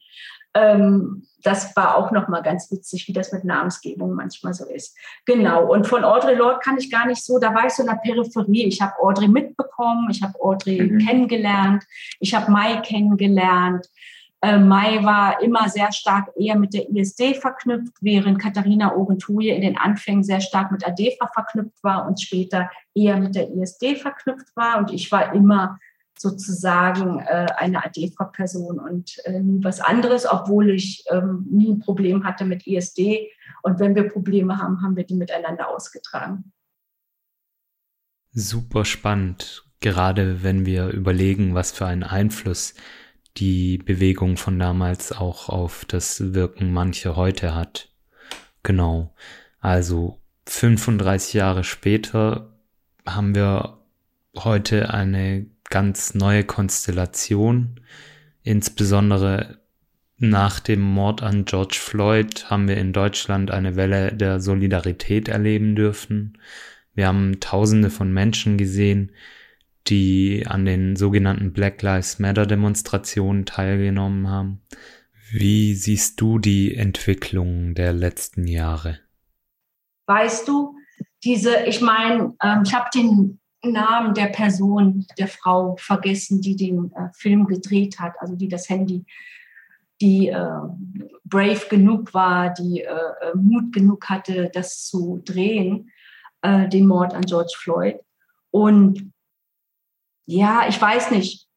Ähm, 0.54 1.26
das 1.42 1.74
war 1.76 1.96
auch 1.96 2.12
noch 2.12 2.28
mal 2.28 2.42
ganz 2.42 2.70
witzig, 2.70 3.08
wie 3.08 3.12
das 3.12 3.32
mit 3.32 3.44
Namensgebung 3.44 4.14
manchmal 4.14 4.54
so 4.54 4.64
ist. 4.66 4.96
Genau. 5.26 5.72
Und 5.72 5.86
von 5.86 6.04
Audrey 6.04 6.34
Lorde 6.34 6.60
kann 6.62 6.78
ich 6.78 6.90
gar 6.90 7.06
nicht 7.06 7.24
so, 7.24 7.38
da 7.38 7.54
war 7.54 7.66
ich 7.66 7.72
so 7.72 7.82
in 7.82 7.88
der 7.88 7.96
Peripherie. 7.96 8.64
Ich 8.64 8.80
habe 8.80 8.94
Audrey 9.00 9.28
mitbekommen, 9.28 10.08
ich 10.10 10.22
habe 10.22 10.40
Audrey 10.40 10.80
mhm. 10.82 10.98
kennengelernt, 10.98 11.84
ich 12.20 12.34
habe 12.34 12.50
Mai 12.50 12.76
kennengelernt. 12.76 13.86
Äh, 14.40 14.58
Mai 14.58 15.02
war 15.04 15.40
immer 15.40 15.68
sehr 15.68 15.92
stark 15.92 16.28
eher 16.36 16.56
mit 16.56 16.74
der 16.74 16.88
ISD 16.90 17.34
verknüpft, 17.34 17.94
während 18.00 18.40
Katharina 18.40 18.94
Ogentuje 18.94 19.54
in 19.54 19.62
den 19.62 19.78
Anfängen 19.78 20.24
sehr 20.24 20.40
stark 20.40 20.70
mit 20.72 20.86
ADEFA 20.86 21.28
verknüpft 21.28 21.82
war 21.82 22.06
und 22.06 22.20
später 22.20 22.70
eher 22.94 23.18
mit 23.18 23.34
der 23.34 23.48
ISD 23.50 23.96
verknüpft 23.96 24.54
war. 24.54 24.78
Und 24.78 24.92
ich 24.92 25.10
war 25.10 25.32
immer 25.32 25.78
sozusagen 26.18 27.20
äh, 27.20 27.46
eine 27.56 27.84
ADEFA-Person 27.84 28.78
und 28.78 29.18
äh, 29.24 29.40
nie 29.40 29.62
was 29.64 29.80
anderes, 29.80 30.26
obwohl 30.26 30.70
ich 30.70 31.04
ähm, 31.10 31.46
nie 31.50 31.72
ein 31.72 31.80
Problem 31.80 32.24
hatte 32.24 32.44
mit 32.44 32.66
ISD. 32.66 33.28
Und 33.62 33.80
wenn 33.80 33.94
wir 33.94 34.08
Probleme 34.08 34.58
haben, 34.58 34.82
haben 34.82 34.96
wir 34.96 35.04
die 35.04 35.14
miteinander 35.14 35.68
ausgetragen. 35.68 36.52
Super 38.32 38.84
spannend, 38.84 39.64
gerade 39.80 40.42
wenn 40.42 40.64
wir 40.64 40.88
überlegen, 40.88 41.54
was 41.54 41.72
für 41.72 41.86
einen 41.86 42.04
Einfluss 42.04 42.74
die 43.36 43.78
Bewegung 43.78 44.36
von 44.36 44.58
damals 44.58 45.12
auch 45.12 45.48
auf 45.48 45.84
das 45.86 46.34
Wirken 46.34 46.72
mancher 46.72 47.16
heute 47.16 47.54
hat. 47.54 47.90
Genau. 48.62 49.14
Also 49.60 50.20
35 50.46 51.34
Jahre 51.34 51.64
später 51.64 52.52
haben 53.06 53.34
wir 53.34 53.78
heute 54.36 54.92
eine 54.92 55.46
ganz 55.72 56.14
neue 56.14 56.44
Konstellation. 56.44 57.80
Insbesondere 58.42 59.62
nach 60.18 60.60
dem 60.60 60.82
Mord 60.82 61.22
an 61.22 61.46
George 61.46 61.78
Floyd 61.80 62.50
haben 62.50 62.68
wir 62.68 62.76
in 62.76 62.92
Deutschland 62.92 63.50
eine 63.50 63.74
Welle 63.74 64.12
der 64.12 64.38
Solidarität 64.38 65.28
erleben 65.28 65.74
dürfen. 65.74 66.38
Wir 66.94 67.08
haben 67.08 67.40
Tausende 67.40 67.88
von 67.88 68.12
Menschen 68.12 68.58
gesehen, 68.58 69.12
die 69.86 70.44
an 70.46 70.66
den 70.66 70.94
sogenannten 70.94 71.54
Black 71.54 71.80
Lives 71.80 72.18
Matter 72.18 72.46
Demonstrationen 72.46 73.46
teilgenommen 73.46 74.28
haben. 74.28 74.60
Wie 75.32 75.74
siehst 75.74 76.20
du 76.20 76.38
die 76.38 76.76
Entwicklung 76.76 77.74
der 77.74 77.94
letzten 77.94 78.46
Jahre? 78.46 79.00
Weißt 80.06 80.46
du, 80.46 80.76
diese, 81.24 81.64
ich 81.64 81.80
meine, 81.80 82.34
ähm, 82.42 82.62
ich 82.66 82.74
habe 82.74 82.90
den 82.94 83.40
Namen 83.64 84.14
der 84.14 84.26
Person, 84.26 85.06
der 85.18 85.28
Frau 85.28 85.76
vergessen, 85.76 86.40
die 86.40 86.56
den 86.56 86.92
äh, 86.92 87.08
Film 87.14 87.46
gedreht 87.46 88.00
hat, 88.00 88.14
also 88.18 88.34
die 88.34 88.48
das 88.48 88.68
Handy, 88.68 89.04
die 90.00 90.28
äh, 90.28 90.60
brave 91.24 91.68
genug 91.68 92.12
war, 92.12 92.52
die 92.52 92.80
äh, 92.80 92.86
äh 92.86 93.36
Mut 93.36 93.72
genug 93.72 94.08
hatte, 94.08 94.50
das 94.52 94.84
zu 94.86 95.22
drehen, 95.24 95.90
äh, 96.42 96.68
den 96.68 96.86
Mord 96.86 97.14
an 97.14 97.22
George 97.22 97.54
Floyd. 97.56 98.00
Und 98.50 99.12
ja, 100.26 100.66
ich 100.68 100.80
weiß 100.80 101.12
nicht, 101.12 101.48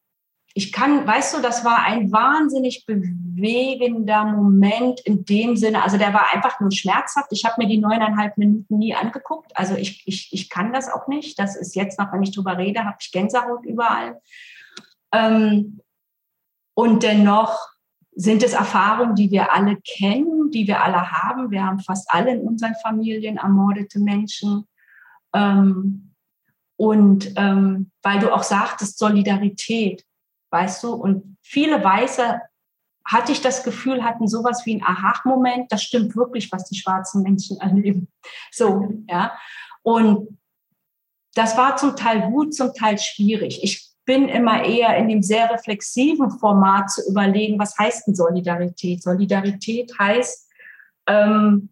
ich 0.58 0.72
kann, 0.72 1.06
weißt 1.06 1.36
du, 1.36 1.42
das 1.42 1.66
war 1.66 1.84
ein 1.84 2.14
wahnsinnig 2.14 2.86
bewegender 2.86 4.24
Moment 4.24 5.02
in 5.02 5.26
dem 5.26 5.58
Sinne. 5.58 5.84
Also 5.84 5.98
der 5.98 6.14
war 6.14 6.34
einfach 6.34 6.62
nur 6.62 6.72
schmerzhaft. 6.72 7.28
Ich 7.32 7.44
habe 7.44 7.62
mir 7.62 7.68
die 7.68 7.78
neuneinhalb 7.78 8.38
Minuten 8.38 8.78
nie 8.78 8.96
angeguckt. 8.96 9.52
Also 9.58 9.76
ich, 9.76 10.08
ich, 10.08 10.30
ich 10.32 10.50
kann 10.50 10.72
das 10.72 10.90
auch 10.90 11.10
nicht. 11.10 11.38
Das 11.40 11.58
ist 11.58 11.76
jetzt 11.76 12.00
noch, 12.00 12.14
wenn 12.14 12.24
ich 12.24 12.34
drüber 12.34 12.58
rede, 12.58 12.86
habe 12.86 12.96
ich 13.02 13.12
Gänsehaut 13.12 13.66
überall. 13.66 14.22
Ähm, 15.12 15.82
und 16.74 17.04
dennoch 17.04 17.60
sind 18.16 18.42
es 18.42 18.54
Erfahrungen, 18.54 19.16
die 19.16 19.32
wir 19.32 19.52
alle 19.52 19.76
kennen, 19.82 20.52
die 20.52 20.68
wir 20.68 20.82
alle 20.86 21.12
haben. 21.12 21.52
Wir 21.52 21.66
haben 21.66 21.82
fast 21.82 22.10
alle 22.14 22.32
in 22.32 22.48
unseren 22.48 22.76
Familien 22.82 23.36
ermordete 23.36 24.00
Menschen. 24.00 24.66
Ähm, 25.34 26.14
und 26.78 27.34
ähm, 27.36 27.92
weil 28.02 28.20
du 28.20 28.34
auch 28.34 28.44
sagtest, 28.44 28.98
Solidarität 28.98 30.06
weißt 30.56 30.84
du? 30.84 30.94
Und 30.94 31.38
viele 31.42 31.84
Weiße, 31.84 32.40
hatte 33.06 33.32
ich 33.32 33.42
das 33.42 33.64
Gefühl, 33.64 34.04
hatten 34.04 34.28
sowas 34.28 34.66
wie 34.66 34.76
ein 34.76 34.84
Aha-Moment. 34.84 35.72
Das 35.72 35.84
stimmt 35.84 36.16
wirklich, 36.16 36.52
was 36.52 36.66
die 36.66 36.76
schwarzen 36.76 37.22
Menschen 37.22 37.60
erleben. 37.60 38.08
So, 38.52 38.90
ja. 39.08 39.32
Und 39.84 40.40
das 41.36 41.56
war 41.56 41.78
zum 41.78 41.96
Teil 41.96 42.32
gut, 42.32 42.56
zum 42.56 42.74
Teil 42.74 42.98
schwierig. 42.98 43.64
Ich 43.64 43.92
bin 44.06 44.28
immer 44.28 44.64
eher 44.64 44.98
in 44.98 45.08
dem 45.08 45.22
sehr 45.22 45.52
reflexiven 45.52 46.32
Format 46.32 46.90
zu 46.90 47.08
überlegen, 47.10 47.60
was 47.60 47.78
heißt 47.78 48.08
denn 48.08 48.16
Solidarität? 48.16 49.04
Solidarität 49.04 49.92
heißt, 50.00 50.50
ähm, 51.08 51.70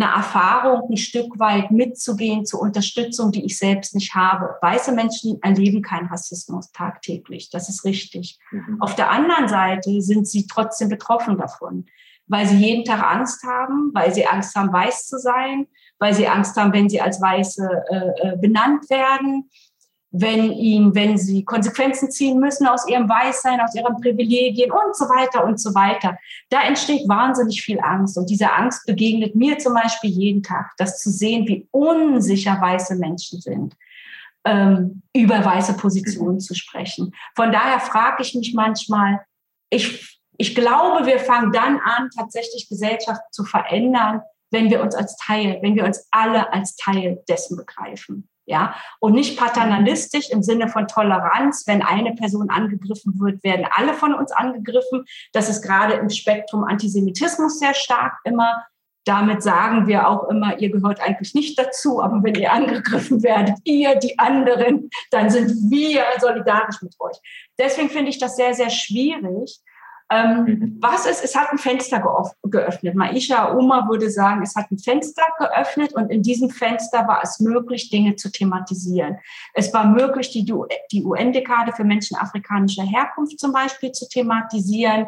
eine 0.00 0.12
Erfahrung 0.12 0.90
ein 0.90 0.96
Stück 0.96 1.38
weit 1.38 1.70
mitzugehen 1.70 2.46
zur 2.46 2.60
Unterstützung, 2.60 3.32
die 3.32 3.44
ich 3.44 3.58
selbst 3.58 3.94
nicht 3.94 4.14
habe. 4.14 4.56
Weiße 4.62 4.92
Menschen 4.92 5.40
erleben 5.42 5.82
keinen 5.82 6.06
Rassismus 6.06 6.72
tagtäglich. 6.72 7.50
Das 7.50 7.68
ist 7.68 7.84
richtig. 7.84 8.38
Mhm. 8.50 8.80
Auf 8.80 8.94
der 8.94 9.10
anderen 9.10 9.48
Seite 9.48 10.00
sind 10.00 10.26
sie 10.26 10.46
trotzdem 10.46 10.88
betroffen 10.88 11.36
davon, 11.36 11.86
weil 12.26 12.46
sie 12.46 12.56
jeden 12.56 12.84
Tag 12.84 13.02
Angst 13.02 13.44
haben, 13.44 13.90
weil 13.92 14.14
sie 14.14 14.26
Angst 14.26 14.54
haben, 14.54 14.72
weiß 14.72 15.06
zu 15.06 15.18
sein, 15.18 15.66
weil 15.98 16.14
sie 16.14 16.28
Angst 16.28 16.56
haben, 16.56 16.72
wenn 16.72 16.88
sie 16.88 17.00
als 17.00 17.20
Weiße 17.20 17.68
äh, 17.90 18.28
äh 18.30 18.36
benannt 18.38 18.88
werden, 18.88 19.50
wenn 20.12 20.52
ihnen, 20.52 20.94
wenn 20.94 21.16
sie 21.16 21.44
Konsequenzen 21.44 22.10
ziehen 22.10 22.40
müssen 22.40 22.66
aus 22.66 22.88
ihrem 22.88 23.08
Weißsein, 23.08 23.60
aus 23.60 23.74
ihren 23.74 24.00
Privilegien 24.00 24.72
und 24.72 24.96
so 24.96 25.04
weiter 25.04 25.44
und 25.44 25.60
so 25.60 25.74
weiter. 25.74 26.18
Da 26.48 26.62
entsteht 26.62 27.08
wahnsinnig 27.08 27.62
viel 27.62 27.80
Angst. 27.80 28.18
Und 28.18 28.28
diese 28.28 28.52
Angst 28.52 28.86
begegnet 28.86 29.36
mir 29.36 29.58
zum 29.58 29.74
Beispiel 29.74 30.10
jeden 30.10 30.42
Tag, 30.42 30.72
das 30.78 30.98
zu 30.98 31.10
sehen, 31.10 31.46
wie 31.46 31.68
unsicher 31.70 32.60
weiße 32.60 32.96
Menschen 32.96 33.40
sind, 33.40 33.76
ähm, 34.44 35.02
über 35.14 35.44
weiße 35.44 35.74
Positionen 35.74 36.40
zu 36.40 36.54
sprechen. 36.54 37.14
Von 37.36 37.52
daher 37.52 37.78
frage 37.78 38.22
ich 38.22 38.34
mich 38.34 38.52
manchmal, 38.52 39.20
ich, 39.70 40.20
ich 40.36 40.56
glaube, 40.56 41.06
wir 41.06 41.20
fangen 41.20 41.52
dann 41.52 41.78
an, 41.78 42.10
tatsächlich 42.16 42.68
Gesellschaft 42.68 43.22
zu 43.30 43.44
verändern, 43.44 44.22
wenn 44.50 44.70
wir 44.70 44.82
uns 44.82 44.96
als 44.96 45.16
Teil, 45.18 45.60
wenn 45.62 45.76
wir 45.76 45.84
uns 45.84 46.08
alle 46.10 46.52
als 46.52 46.74
Teil 46.74 47.22
dessen 47.28 47.56
begreifen 47.56 48.28
ja, 48.50 48.74
und 48.98 49.14
nicht 49.14 49.38
paternalistisch 49.38 50.28
im 50.30 50.42
Sinne 50.42 50.68
von 50.68 50.88
Toleranz. 50.88 51.68
Wenn 51.68 51.82
eine 51.82 52.14
Person 52.14 52.50
angegriffen 52.50 53.18
wird, 53.20 53.44
werden 53.44 53.64
alle 53.70 53.94
von 53.94 54.12
uns 54.12 54.32
angegriffen. 54.32 55.04
Das 55.32 55.48
ist 55.48 55.62
gerade 55.62 55.94
im 55.94 56.10
Spektrum 56.10 56.64
Antisemitismus 56.64 57.60
sehr 57.60 57.74
stark 57.74 58.14
immer. 58.24 58.64
Damit 59.04 59.42
sagen 59.42 59.86
wir 59.86 60.08
auch 60.08 60.28
immer, 60.28 60.58
ihr 60.58 60.70
gehört 60.70 61.00
eigentlich 61.00 61.32
nicht 61.32 61.58
dazu, 61.58 62.02
aber 62.02 62.22
wenn 62.24 62.34
ihr 62.34 62.52
angegriffen 62.52 63.22
werdet, 63.22 63.56
ihr, 63.62 63.94
die 63.94 64.18
anderen, 64.18 64.90
dann 65.12 65.30
sind 65.30 65.70
wir 65.70 66.02
solidarisch 66.18 66.82
mit 66.82 66.94
euch. 66.98 67.16
Deswegen 67.56 67.88
finde 67.88 68.10
ich 68.10 68.18
das 68.18 68.34
sehr, 68.34 68.52
sehr 68.52 68.68
schwierig, 68.68 69.60
ähm, 70.10 70.44
mhm. 70.44 70.78
Was 70.80 71.06
ist, 71.06 71.22
es 71.22 71.36
hat 71.36 71.52
ein 71.52 71.58
Fenster 71.58 72.02
geöffnet. 72.42 72.96
Maisha 72.96 73.54
Oma 73.54 73.88
würde 73.88 74.10
sagen, 74.10 74.42
es 74.42 74.56
hat 74.56 74.70
ein 74.70 74.78
Fenster 74.78 75.22
geöffnet 75.38 75.92
und 75.92 76.10
in 76.10 76.22
diesem 76.22 76.50
Fenster 76.50 77.06
war 77.06 77.20
es 77.22 77.38
möglich, 77.38 77.90
Dinge 77.90 78.16
zu 78.16 78.30
thematisieren. 78.30 79.18
Es 79.54 79.72
war 79.72 79.86
möglich, 79.86 80.30
die, 80.30 80.44
die 80.90 81.04
UN-Dekade 81.04 81.72
für 81.72 81.84
Menschen 81.84 82.16
afrikanischer 82.16 82.82
Herkunft 82.82 83.38
zum 83.38 83.52
Beispiel 83.52 83.92
zu 83.92 84.08
thematisieren 84.08 85.06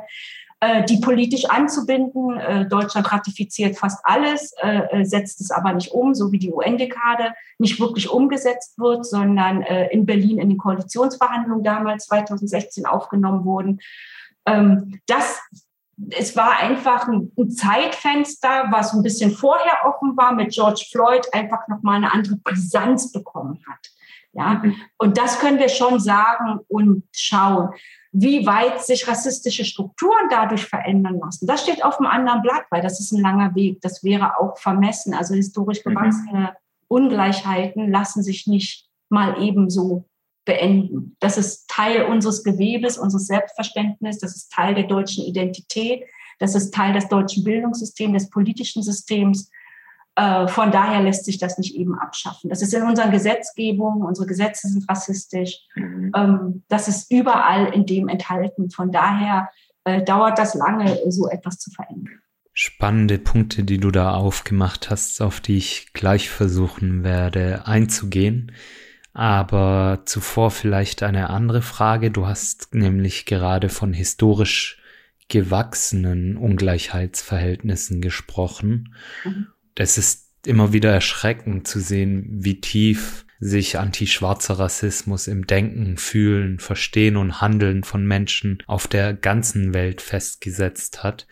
äh, 0.61 0.85
die 0.85 0.99
politisch 0.99 1.47
anzubinden. 1.47 2.39
Äh, 2.39 2.69
Deutschland 2.69 3.11
ratifiziert 3.11 3.77
fast 3.77 3.99
alles, 4.05 4.55
äh, 4.59 5.05
setzt 5.05 5.41
es 5.41 5.51
aber 5.51 5.73
nicht 5.73 5.91
um, 5.91 6.15
so 6.15 6.31
wie 6.31 6.39
die 6.39 6.53
UN-Dekade 6.53 7.35
nicht 7.59 7.81
wirklich 7.81 8.09
umgesetzt 8.09 8.79
wird, 8.79 9.05
sondern 9.05 9.63
in 9.91 10.07
Berlin 10.07 10.39
in 10.39 10.49
den 10.49 10.59
Koalitionsverhandlungen 10.59 11.65
damals 11.65 12.07
2016 12.07 12.87
aufgenommen 12.87 13.45
wurden. 13.45 13.81
Ähm, 14.47 15.01
das, 15.07 15.41
es 16.11 16.37
war 16.37 16.59
einfach 16.59 17.09
ein, 17.09 17.33
ein, 17.37 17.51
Zeitfenster, 17.51 18.67
was 18.71 18.93
ein 18.93 19.03
bisschen 19.03 19.31
vorher 19.31 19.87
offen 19.87 20.17
war, 20.17 20.35
mit 20.35 20.53
George 20.53 20.85
Floyd 20.91 21.27
einfach 21.33 21.69
nochmal 21.69 21.97
eine 21.97 22.13
andere 22.13 22.37
Brisanz 22.37 23.13
bekommen 23.13 23.63
hat. 23.69 23.89
Ja, 24.35 24.55
mhm. 24.63 24.75
und 24.97 25.19
das 25.19 25.41
können 25.41 25.59
wir 25.59 25.69
schon 25.69 26.01
sagen 26.01 26.61
und 26.69 27.05
schauen. 27.13 27.71
wie 28.13 28.47
weit 28.47 28.83
sich 28.83 29.07
rassistische 29.07 29.65
Strukturen 29.65 30.29
dadurch 30.31 30.67
verändern 30.67 31.19
lassen. 31.19 31.47
Das 31.47 31.63
steht 31.63 31.85
auf 31.85 31.99
einem 31.99 32.11
anderen 32.11 32.43
Blatt, 32.43 32.65
weil 32.71 32.83
das 32.83 33.01
ist 33.01 33.13
ein 33.13 33.23
langer 33.23 33.55
Weg. 33.55 33.81
Das 33.81 34.05
wäre 34.05 34.39
auch 34.39 34.59
vermessen. 34.59 35.15
Also 35.15 35.35
historisch 35.35 35.85
mhm. 35.85 35.91
gewachsene 35.91 36.41
mhm. 36.41 36.57
Ungleichheiten 36.89 37.91
lassen 37.91 38.23
sich 38.23 38.47
nicht 38.47 38.89
mal 39.09 39.41
ebenso 39.43 40.05
beenden. 40.45 41.17
Das 41.21 41.39
ist 41.39 41.69
Teil 41.69 42.05
unseres 42.05 42.43
Gewebes, 42.43 42.99
unseres 42.99 43.27
Selbstverständnisses, 43.27 44.21
das 44.21 44.37
ist 44.37 44.53
Teil 44.53 44.75
der 44.75 44.85
deutschen 44.85 45.25
Identität, 45.25 46.05
das 46.39 46.55
ist 46.55 46.75
Teil 46.75 46.93
des 46.93 47.09
deutschen 47.09 47.45
Bildungssystems, 47.45 48.25
des 48.25 48.31
politischen 48.31 48.83
Systems. 48.83 49.51
Äh, 50.17 50.49
von 50.49 50.71
daher 50.73 51.03
lässt 51.03 51.25
sich 51.25 51.39
das 51.39 51.57
nicht 51.59 51.75
eben 51.75 51.99
abschaffen. 51.99 52.51
Das 52.51 52.61
ist 52.61 52.75
in 52.75 52.83
unseren 52.83 53.13
Gesetzgebungen, 53.13 54.03
unsere 54.03 54.27
Gesetze 54.27 54.69
sind 54.69 54.89
rassistisch. 54.89 55.61
Mhm. 55.75 56.13
Ähm, 56.15 56.63
das 56.69 56.89
ist 56.89 57.11
überall 57.11 57.73
in 57.73 57.87
dem 57.87 58.09
enthalten. 58.09 58.71
Von 58.71 58.91
daher 58.91 59.49
äh, 59.85 60.03
dauert 60.03 60.39
das 60.39 60.55
lange, 60.55 60.99
so 61.09 61.29
etwas 61.29 61.59
zu 61.59 61.71
verändern. 61.71 62.21
Spannende 62.53 63.19
Punkte, 63.19 63.65
die 63.65 63.79
du 63.79 63.91
da 63.91 64.15
aufgemacht 64.15 64.91
hast, 64.91 65.23
auf 65.23 65.41
die 65.41 65.57
ich 65.57 65.93
gleich 65.95 66.29
versuchen 66.29 67.03
werde 67.03 67.67
einzugehen. 67.67 68.53
Aber 69.13 70.03
zuvor 70.07 70.51
vielleicht 70.51 71.03
eine 71.03 71.31
andere 71.31 71.63
Frage. 71.63 72.11
Du 72.11 72.27
hast 72.27 72.75
nämlich 72.75 73.27
gerade 73.27 73.69
von 73.69 73.93
historisch 73.93 74.79
gewachsenen 75.29 76.37
Ungleichheitsverhältnissen 76.37 78.01
gesprochen. 78.01 78.95
Mhm. 79.25 79.49
Es 79.75 79.99
ist 79.99 80.29
immer 80.47 80.73
wieder 80.73 80.93
erschreckend 80.93 81.67
zu 81.67 81.81
sehen, 81.81 82.27
wie 82.29 82.61
tief 82.61 83.25
sich 83.39 83.79
antischwarzer 83.79 84.59
Rassismus 84.59 85.27
im 85.27 85.47
Denken, 85.47 85.97
Fühlen, 85.97 86.59
Verstehen 86.59 87.17
und 87.17 87.41
Handeln 87.41 87.83
von 87.83 88.07
Menschen 88.07 88.63
auf 88.67 88.87
der 88.87 89.15
ganzen 89.15 89.75
Welt 89.75 90.01
festgesetzt 90.01 91.03
hat 91.03 91.27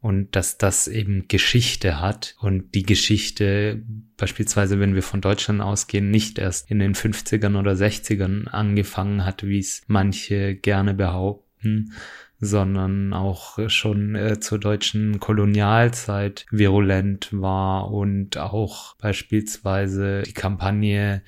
und 0.00 0.36
dass 0.36 0.58
das 0.58 0.88
eben 0.88 1.26
Geschichte 1.28 2.00
hat 2.00 2.36
und 2.40 2.74
die 2.74 2.84
Geschichte 2.84 3.82
beispielsweise, 4.16 4.78
wenn 4.78 4.94
wir 4.94 5.02
von 5.02 5.20
Deutschland 5.20 5.60
ausgehen, 5.60 6.10
nicht 6.10 6.38
erst 6.38 6.70
in 6.70 6.78
den 6.78 6.94
50ern 6.94 7.58
oder 7.58 7.72
60ern 7.72 8.46
angefangen 8.48 9.24
hat, 9.24 9.44
wie 9.44 9.58
es 9.58 9.82
manche 9.88 10.54
gerne 10.54 10.94
behaupten, 10.94 11.92
sondern 12.38 13.14
auch 13.14 13.58
schon 13.68 14.14
äh, 14.14 14.38
zur 14.40 14.58
deutschen 14.58 15.20
Kolonialzeit 15.20 16.46
virulent 16.50 17.30
war 17.32 17.90
und 17.90 18.36
auch 18.36 18.94
beispielsweise 18.96 20.22
die 20.22 20.34
Kampagne, 20.34 21.22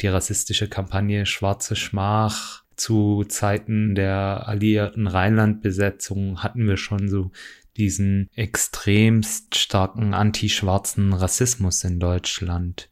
die 0.00 0.08
rassistische 0.08 0.68
Kampagne 0.68 1.26
Schwarze 1.26 1.76
Schmach 1.76 2.64
zu 2.76 3.24
Zeiten 3.28 3.94
der 3.94 4.48
alliierten 4.48 5.06
Rheinlandbesetzung 5.06 6.42
hatten 6.42 6.66
wir 6.66 6.76
schon 6.76 7.08
so 7.08 7.30
diesen 7.76 8.28
extremst 8.34 9.56
starken 9.56 10.14
antischwarzen 10.14 11.12
Rassismus 11.12 11.84
in 11.84 11.98
Deutschland. 11.98 12.88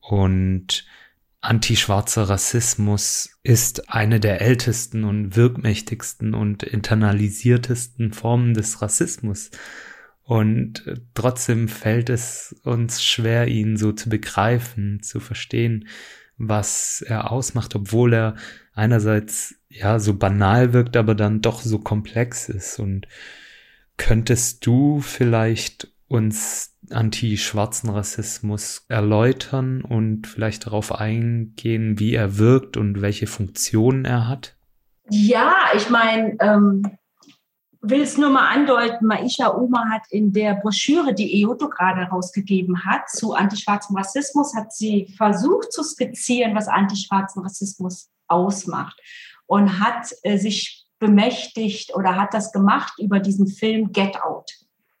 Und 0.00 0.84
Antischwarzer 1.42 2.28
Rassismus 2.28 3.38
ist 3.42 3.88
eine 3.90 4.20
der 4.20 4.42
ältesten 4.42 5.04
und 5.04 5.36
wirkmächtigsten 5.36 6.34
und 6.34 6.62
internalisiertesten 6.62 8.12
Formen 8.12 8.52
des 8.52 8.82
Rassismus. 8.82 9.50
Und 10.22 10.84
trotzdem 11.14 11.66
fällt 11.66 12.10
es 12.10 12.54
uns 12.62 13.02
schwer, 13.02 13.48
ihn 13.48 13.76
so 13.78 13.92
zu 13.92 14.10
begreifen, 14.10 15.02
zu 15.02 15.18
verstehen, 15.18 15.88
was 16.36 17.02
er 17.02 17.30
ausmacht, 17.32 17.74
obwohl 17.74 18.12
er 18.14 18.36
einerseits 18.74 19.56
ja 19.68 19.98
so 19.98 20.14
banal 20.14 20.72
wirkt, 20.72 20.96
aber 20.96 21.14
dann 21.14 21.40
doch 21.40 21.62
so 21.62 21.78
komplex 21.78 22.48
ist. 22.48 22.78
Und 22.78 23.08
könntest 24.00 24.64
du 24.64 25.00
vielleicht 25.00 25.92
uns 26.08 26.74
anti-schwarzen 26.88 27.90
Rassismus 27.90 28.86
erläutern 28.88 29.82
und 29.82 30.26
vielleicht 30.26 30.64
darauf 30.66 30.92
eingehen, 30.92 31.98
wie 31.98 32.14
er 32.14 32.38
wirkt 32.38 32.78
und 32.78 33.02
welche 33.02 33.26
Funktionen 33.26 34.06
er 34.06 34.26
hat? 34.26 34.56
Ja, 35.10 35.54
ich 35.76 35.90
meine, 35.90 36.34
ähm, 36.40 36.82
will 37.82 38.00
es 38.00 38.16
nur 38.16 38.30
mal 38.30 38.48
andeuten, 38.48 39.06
Maisha 39.06 39.54
Oma 39.54 39.90
hat 39.90 40.02
in 40.08 40.32
der 40.32 40.54
Broschüre, 40.54 41.12
die 41.12 41.42
EOTO 41.42 41.68
gerade 41.68 42.00
herausgegeben 42.00 42.86
hat, 42.86 43.10
zu 43.10 43.34
antischwarzem 43.34 43.96
Rassismus, 43.98 44.56
hat 44.56 44.72
sie 44.72 45.12
versucht 45.18 45.72
zu 45.72 45.82
skizzieren, 45.82 46.54
was 46.54 46.68
antischwarzen 46.68 47.42
Rassismus 47.42 48.08
ausmacht 48.28 48.98
und 49.44 49.78
hat 49.78 50.10
äh, 50.22 50.38
sich 50.38 50.79
bemächtigt 51.00 51.94
oder 51.96 52.14
hat 52.14 52.32
das 52.32 52.52
gemacht 52.52 52.92
über 52.98 53.18
diesen 53.18 53.48
Film 53.48 53.90
Get 53.92 54.22
Out. 54.22 54.52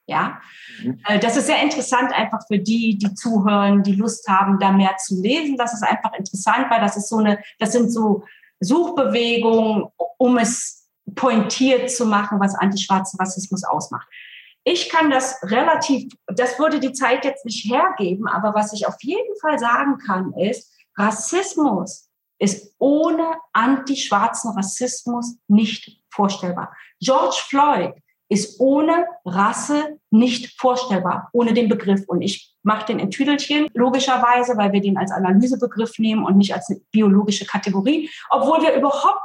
Ja, 0.06 0.40
mhm. 0.82 1.00
Äh, 1.06 1.20
das 1.20 1.36
ist 1.36 1.46
sehr 1.46 1.62
interessant 1.62 2.12
einfach 2.12 2.40
für 2.48 2.58
die, 2.58 2.98
die 2.98 3.14
zuhören, 3.14 3.84
die 3.84 3.94
Lust 3.94 4.26
haben, 4.26 4.58
da 4.58 4.72
mehr 4.72 4.96
zu 4.96 5.22
lesen. 5.22 5.56
Das 5.56 5.72
ist 5.72 5.84
einfach 5.84 6.12
interessant, 6.14 6.66
weil 6.68 6.80
das 6.80 6.96
ist 6.96 7.08
so 7.08 7.18
eine, 7.18 7.38
das 7.60 7.70
sind 7.70 7.92
so 7.92 8.24
Suchbewegungen, 8.58 9.84
um 10.18 10.38
es 10.38 10.88
pointiert 11.14 11.90
zu 11.90 12.06
machen, 12.06 12.40
was 12.40 12.56
antischwarzen 12.56 13.18
Rassismus 13.20 13.62
ausmacht. 13.62 14.08
Ich 14.64 14.90
kann 14.90 15.10
das 15.10 15.38
relativ, 15.44 16.12
das 16.26 16.58
würde 16.58 16.80
die 16.80 16.92
Zeit 16.92 17.24
jetzt 17.24 17.44
nicht 17.44 17.70
hergeben, 17.70 18.26
aber 18.26 18.54
was 18.54 18.72
ich 18.72 18.86
auf 18.86 18.96
jeden 19.00 19.36
Fall 19.40 19.58
sagen 19.58 19.98
kann, 19.98 20.32
ist, 20.34 20.72
Rassismus 20.96 22.09
ist 22.40 22.74
ohne 22.78 23.34
antischwarzen 23.52 24.52
Rassismus 24.52 25.36
nicht 25.46 26.00
vorstellbar. 26.10 26.74
George 27.00 27.36
Floyd 27.48 27.92
ist 28.30 28.60
ohne 28.60 29.06
Rasse 29.24 29.98
nicht 30.10 30.58
vorstellbar, 30.58 31.28
ohne 31.32 31.52
den 31.52 31.68
Begriff. 31.68 32.04
Und 32.06 32.22
ich 32.22 32.54
mache 32.62 32.86
den 32.86 32.98
in 32.98 33.10
Tüdelchen, 33.10 33.68
logischerweise, 33.74 34.56
weil 34.56 34.72
wir 34.72 34.80
den 34.80 34.96
als 34.96 35.10
Analysebegriff 35.10 35.98
nehmen 35.98 36.24
und 36.24 36.36
nicht 36.36 36.54
als 36.54 36.70
eine 36.70 36.80
biologische 36.92 37.44
Kategorie, 37.44 38.08
obwohl 38.30 38.62
wir 38.62 38.74
überhaupt 38.74 39.20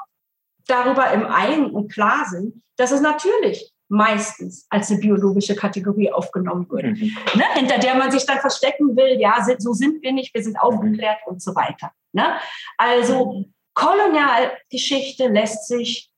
darüber 0.68 1.12
im 1.12 1.26
Ein 1.28 1.68
und 1.68 1.92
klar 1.92 2.26
sind, 2.30 2.62
dass 2.78 2.92
es 2.92 3.02
natürlich 3.02 3.72
meistens 3.88 4.66
als 4.72 4.90
eine 4.90 5.00
biologische 5.00 5.56
Kategorie 5.56 6.12
aufgenommen 6.12 6.68
wird, 6.70 6.86
mhm. 6.86 7.16
ne? 7.36 7.44
hinter 7.54 7.78
der 7.78 7.96
man 7.96 8.12
sich 8.12 8.26
dann 8.26 8.40
verstecken 8.40 8.96
will, 8.98 9.20
ja, 9.20 9.46
so 9.60 9.74
sind 9.74 10.02
wir 10.02 10.12
nicht, 10.12 10.34
wir 10.34 10.44
sind 10.44 10.60
aufgeklärt 10.60 11.20
und 11.28 11.42
so 11.42 11.54
weiter. 11.56 11.92
Ne? 12.16 12.40
Also 12.78 13.46
Kolonialgeschichte 13.74 15.28
lässt 15.28 15.68
sich 15.68 16.10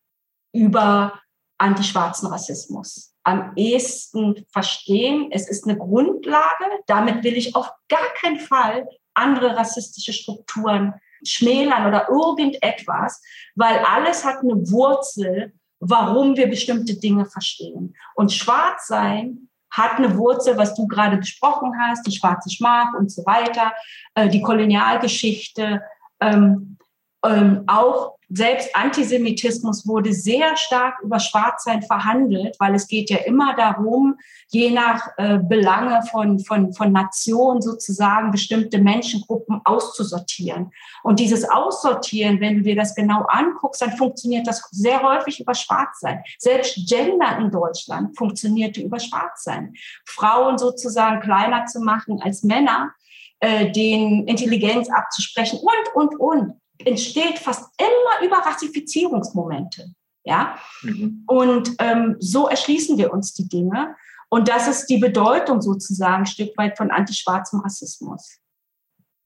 über 0.53 1.19
antischwarzen 1.57 2.29
Rassismus 2.29 3.13
am 3.23 3.51
ehesten 3.57 4.45
verstehen. 4.51 5.29
Es 5.31 5.49
ist 5.49 5.65
eine 5.65 5.77
Grundlage. 5.77 6.65
Damit 6.85 7.23
will 7.23 7.35
ich 7.35 7.55
auf 7.55 7.69
gar 7.89 8.07
keinen 8.21 8.39
Fall 8.39 8.87
andere 9.13 9.57
rassistische 9.57 10.13
Strukturen 10.13 10.93
schmälern 11.25 11.87
oder 11.87 12.07
irgendetwas, 12.09 13.21
weil 13.55 13.79
alles 13.79 14.23
hat 14.23 14.37
eine 14.43 14.69
Wurzel, 14.71 15.53
warum 15.79 16.37
wir 16.37 16.47
bestimmte 16.47 16.95
Dinge 16.95 17.25
verstehen. 17.25 17.95
Und 18.15 18.31
schwarz 18.31 18.87
sein 18.87 19.49
hat 19.69 19.97
eine 19.97 20.17
Wurzel, 20.17 20.57
was 20.57 20.75
du 20.75 20.87
gerade 20.87 21.17
besprochen 21.17 21.73
hast, 21.79 22.05
die 22.07 22.15
schwarze 22.15 22.49
Schmach 22.49 22.93
und 22.97 23.11
so 23.11 23.25
weiter, 23.25 23.73
äh, 24.15 24.29
die 24.29 24.41
Kolonialgeschichte, 24.41 25.81
ähm, 26.19 26.77
ähm, 27.25 27.63
auch 27.67 28.16
selbst 28.29 28.75
Antisemitismus 28.75 29.87
wurde 29.87 30.11
sehr 30.11 30.57
stark 30.57 30.99
über 31.01 31.19
Schwarzsein 31.19 31.81
verhandelt, 31.81 32.55
weil 32.59 32.75
es 32.75 32.87
geht 32.87 33.09
ja 33.09 33.17
immer 33.17 33.55
darum, 33.55 34.15
je 34.49 34.69
nach 34.69 35.07
äh, 35.17 35.39
Belange 35.39 36.01
von, 36.11 36.39
von, 36.39 36.73
von 36.73 36.91
Nationen 36.91 37.61
sozusagen 37.61 38.31
bestimmte 38.31 38.79
Menschengruppen 38.79 39.61
auszusortieren. 39.63 40.71
Und 41.03 41.19
dieses 41.19 41.49
Aussortieren, 41.49 42.41
wenn 42.41 42.57
du 42.57 42.61
dir 42.63 42.75
das 42.75 42.95
genau 42.95 43.21
anguckst, 43.27 43.81
dann 43.81 43.95
funktioniert 43.95 44.45
das 44.45 44.61
sehr 44.71 45.01
häufig 45.01 45.39
über 45.39 45.55
Schwarzsein. 45.55 46.21
Selbst 46.37 46.87
Gender 46.87 47.37
in 47.37 47.49
Deutschland 47.49 48.17
funktionierte 48.17 48.81
über 48.81 48.99
Schwarzsein. 48.99 49.73
Frauen 50.05 50.57
sozusagen 50.57 51.21
kleiner 51.21 51.65
zu 51.65 51.79
machen 51.79 52.21
als 52.21 52.43
Männer, 52.43 52.91
äh, 53.39 53.71
den 53.71 54.27
Intelligenz 54.27 54.89
abzusprechen 54.89 55.59
und, 55.59 55.95
und, 55.95 56.19
und 56.19 56.53
entsteht 56.85 57.39
fast 57.39 57.69
immer 57.79 58.27
über 58.27 58.37
Rassifizierungsmomente. 58.37 59.93
Ja? 60.23 60.57
Mhm. 60.81 61.23
Und 61.27 61.71
ähm, 61.79 62.15
so 62.19 62.47
erschließen 62.47 62.97
wir 62.97 63.13
uns 63.13 63.33
die 63.33 63.47
Dinge. 63.47 63.95
Und 64.29 64.49
das 64.49 64.67
ist 64.67 64.87
die 64.87 64.97
Bedeutung 64.97 65.61
sozusagen 65.61 66.23
ein 66.23 66.25
Stück 66.25 66.57
weit 66.57 66.77
von 66.77 66.91
antischwarzem 66.91 67.61
Rassismus. 67.61 68.39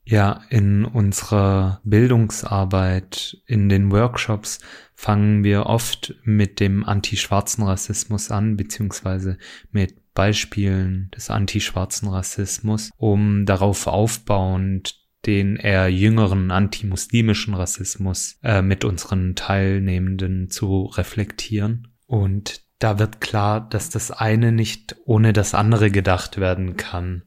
Ja, 0.04 0.42
in 0.50 0.86
unserer 0.86 1.80
Bildungsarbeit, 1.84 3.38
in 3.46 3.70
den 3.70 3.92
Workshops 3.92 4.60
fangen 4.96 5.44
wir 5.44 5.68
oft 5.68 6.16
mit 6.24 6.60
dem 6.60 6.84
antischwarzen 6.84 7.64
Rassismus 7.64 8.32
an, 8.32 8.58
beziehungsweise 8.58 9.38
mit 9.72 10.14
Beispielen 10.14 11.10
des 11.16 11.30
antischwarzen 11.30 12.10
Rassismus, 12.10 12.90
um 12.98 13.46
darauf 13.46 13.88
aufbauend 13.88 15.01
den 15.26 15.56
eher 15.56 15.88
jüngeren 15.90 16.52
antimuslimischen 16.52 17.54
Rassismus 17.54 18.40
äh, 18.44 18.62
mit 18.62 18.84
unseren 18.84 19.36
Teilnehmenden 19.36 20.50
zu 20.50 20.86
reflektieren. 20.86 21.90
Und 22.08 22.62
da 22.80 22.98
wird 22.98 23.22
klar, 23.22 23.68
dass 23.70 23.90
das 23.90 24.10
eine 24.12 24.52
nicht 24.52 24.96
ohne 25.06 25.34
das 25.34 25.54
andere 25.54 25.92
gedacht 25.92 26.40
werden 26.40 26.78
kann. 26.78 27.22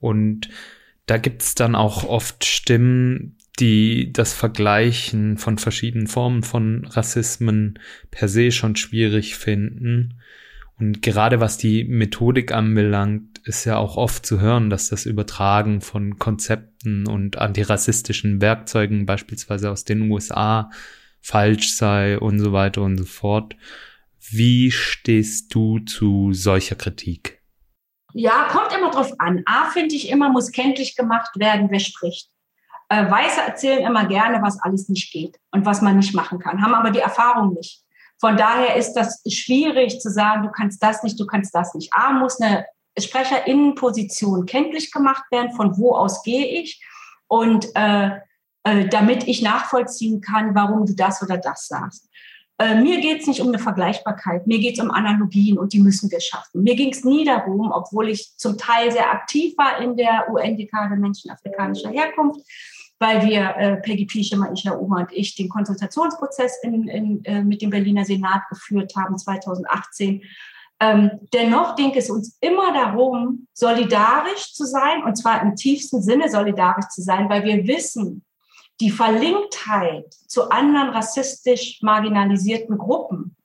Und 0.00 0.48
da 1.06 1.18
gibt's 1.18 1.54
dann 1.54 1.74
auch 1.74 2.04
oft 2.04 2.44
Stimmen, 2.44 3.36
die 3.60 4.12
das 4.12 4.32
Vergleichen 4.32 5.38
von 5.38 5.58
verschiedenen 5.58 6.06
Formen 6.06 6.42
von 6.42 6.84
Rassismen 6.86 7.78
per 8.10 8.28
se 8.28 8.50
schon 8.50 8.74
schwierig 8.74 9.36
finden. 9.36 10.20
Und 10.78 11.02
gerade 11.02 11.40
was 11.40 11.58
die 11.58 11.84
Methodik 11.84 12.52
anbelangt, 12.52 13.29
ist 13.44 13.64
ja 13.64 13.76
auch 13.76 13.96
oft 13.96 14.24
zu 14.24 14.40
hören, 14.40 14.70
dass 14.70 14.88
das 14.88 15.06
Übertragen 15.06 15.80
von 15.80 16.18
Konzepten 16.18 17.06
und 17.06 17.38
antirassistischen 17.38 18.40
Werkzeugen 18.40 19.06
beispielsweise 19.06 19.70
aus 19.70 19.84
den 19.84 20.10
USA 20.10 20.70
falsch 21.20 21.74
sei 21.74 22.18
und 22.18 22.38
so 22.38 22.52
weiter 22.52 22.82
und 22.82 22.98
so 22.98 23.04
fort. 23.04 23.56
Wie 24.30 24.70
stehst 24.70 25.54
du 25.54 25.80
zu 25.80 26.32
solcher 26.32 26.76
Kritik? 26.76 27.40
Ja, 28.12 28.48
kommt 28.50 28.72
immer 28.76 28.90
drauf 28.90 29.12
an. 29.18 29.42
A, 29.46 29.70
finde 29.70 29.94
ich 29.94 30.08
immer, 30.08 30.30
muss 30.30 30.52
kenntlich 30.52 30.96
gemacht 30.96 31.30
werden, 31.38 31.68
wer 31.70 31.80
spricht. 31.80 32.30
Äh, 32.88 33.08
Weiße 33.08 33.40
erzählen 33.40 33.86
immer 33.86 34.06
gerne, 34.06 34.42
was 34.42 34.60
alles 34.60 34.88
nicht 34.88 35.12
geht 35.12 35.38
und 35.52 35.64
was 35.64 35.80
man 35.80 35.96
nicht 35.96 36.14
machen 36.14 36.40
kann, 36.40 36.60
haben 36.60 36.74
aber 36.74 36.90
die 36.90 36.98
Erfahrung 36.98 37.54
nicht. 37.54 37.82
Von 38.18 38.36
daher 38.36 38.76
ist 38.76 38.94
das 38.94 39.22
schwierig 39.28 40.00
zu 40.00 40.10
sagen, 40.10 40.42
du 40.42 40.50
kannst 40.50 40.82
das 40.82 41.02
nicht, 41.02 41.18
du 41.18 41.24
kannst 41.24 41.54
das 41.54 41.74
nicht. 41.74 41.92
A, 41.94 42.12
muss 42.12 42.40
eine 42.40 42.66
Sprecherinnenposition 43.00 44.46
kenntlich 44.46 44.92
gemacht 44.92 45.24
werden, 45.30 45.52
von 45.52 45.76
wo 45.78 45.94
aus 45.94 46.22
gehe 46.22 46.46
ich 46.60 46.82
und 47.28 47.68
äh, 47.74 48.10
äh, 48.64 48.88
damit 48.88 49.26
ich 49.26 49.42
nachvollziehen 49.42 50.20
kann, 50.20 50.54
warum 50.54 50.86
du 50.86 50.94
das 50.94 51.22
oder 51.22 51.38
das 51.38 51.68
sagst. 51.68 52.10
Äh, 52.58 52.74
mir 52.74 53.00
geht 53.00 53.22
es 53.22 53.26
nicht 53.26 53.40
um 53.40 53.48
eine 53.48 53.58
Vergleichbarkeit, 53.58 54.46
mir 54.46 54.58
geht 54.58 54.74
es 54.78 54.84
um 54.84 54.90
Analogien 54.90 55.58
und 55.58 55.72
die 55.72 55.80
müssen 55.80 56.10
wir 56.10 56.20
schaffen. 56.20 56.62
Mir 56.62 56.76
ging 56.76 56.90
es 56.90 57.04
nie 57.04 57.24
darum, 57.24 57.72
obwohl 57.72 58.10
ich 58.10 58.36
zum 58.36 58.58
Teil 58.58 58.92
sehr 58.92 59.10
aktiv 59.10 59.56
war 59.56 59.80
in 59.80 59.96
der 59.96 60.26
UN-Dekade 60.30 60.96
Menschen 60.96 61.30
afrikanischer 61.30 61.88
Herkunft, 61.88 62.40
weil 62.98 63.26
wir, 63.26 63.56
äh, 63.56 63.76
Peggy 63.78 64.04
Pischemer, 64.04 64.52
Isha 64.52 64.72
Uma 64.72 65.00
und 65.00 65.12
ich, 65.12 65.34
den 65.36 65.48
Konsultationsprozess 65.48 66.58
in, 66.62 66.86
in, 66.86 67.24
äh, 67.24 67.42
mit 67.42 67.62
dem 67.62 67.70
Berliner 67.70 68.04
Senat 68.04 68.42
geführt 68.50 68.92
haben 68.94 69.16
2018. 69.16 70.22
Ähm, 70.80 71.10
dennoch 71.32 71.76
ging 71.76 71.94
es 71.94 72.08
uns 72.08 72.38
immer 72.40 72.72
darum, 72.72 73.46
solidarisch 73.52 74.54
zu 74.54 74.64
sein, 74.64 75.04
und 75.04 75.16
zwar 75.16 75.42
im 75.42 75.54
tiefsten 75.54 76.02
Sinne 76.02 76.30
solidarisch 76.30 76.88
zu 76.88 77.02
sein, 77.02 77.28
weil 77.28 77.44
wir 77.44 77.66
wissen, 77.66 78.24
die 78.80 78.90
Verlinktheit 78.90 80.14
zu 80.26 80.48
anderen 80.48 80.88
rassistisch 80.88 81.80
marginalisierten 81.82 82.78
Gruppen 82.78 83.36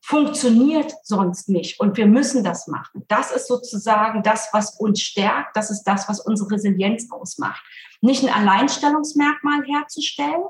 funktioniert 0.00 0.94
sonst 1.02 1.48
nicht. 1.48 1.80
Und 1.80 1.96
wir 1.96 2.06
müssen 2.06 2.44
das 2.44 2.66
machen. 2.66 3.04
Das 3.08 3.30
ist 3.30 3.48
sozusagen 3.48 4.22
das, 4.22 4.48
was 4.52 4.78
uns 4.78 5.00
stärkt. 5.00 5.56
Das 5.56 5.70
ist 5.70 5.84
das, 5.84 6.08
was 6.08 6.20
unsere 6.20 6.52
Resilienz 6.52 7.10
ausmacht. 7.10 7.60
Nicht 8.00 8.22
ein 8.22 8.32
Alleinstellungsmerkmal 8.32 9.64
herzustellen 9.64 10.44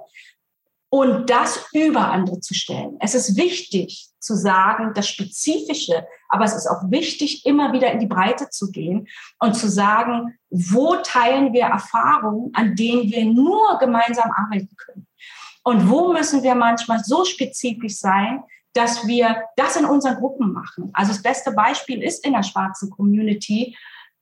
und 0.90 1.31
das 1.31 1.66
über 1.72 2.11
andere 2.11 2.40
zu 2.40 2.55
stellen. 2.55 2.96
Es 3.00 3.14
ist 3.14 3.37
wichtig 3.37 4.09
zu 4.26 4.34
sagen, 4.34 4.92
das 4.94 5.08
Spezifische, 5.08 6.06
aber 6.28 6.44
es 6.44 6.54
ist 6.54 6.66
auch 6.66 6.90
wichtig, 6.90 7.46
immer 7.46 7.72
wieder 7.72 7.92
in 7.92 8.00
die 8.00 8.06
Breite 8.06 8.50
zu 8.50 8.70
gehen 8.70 9.06
und 9.38 9.54
zu 9.54 9.68
sagen, 9.68 10.36
wo 10.50 10.96
teilen 10.96 11.52
wir 11.52 11.66
Erfahrungen, 11.66 12.50
an 12.54 12.74
denen 12.74 13.04
wir 13.04 13.24
nur 13.24 13.78
gemeinsam 13.78 14.30
arbeiten 14.36 14.76
können. 14.76 15.06
Und 15.62 15.88
wo 15.88 16.12
müssen 16.12 16.42
wir 16.42 16.54
manchmal 16.54 17.02
so 17.04 17.24
spezifisch 17.24 17.98
sein, 17.98 18.42
dass 18.72 19.06
wir 19.06 19.44
das 19.56 19.76
in 19.76 19.86
unseren 19.86 20.16
Gruppen 20.16 20.52
machen. 20.52 20.90
Also 20.92 21.12
das 21.12 21.22
beste 21.22 21.52
Beispiel 21.52 22.02
ist 22.02 22.24
in 22.26 22.34
der 22.34 22.42
schwarzen 22.42 22.90
Community. 22.90 23.76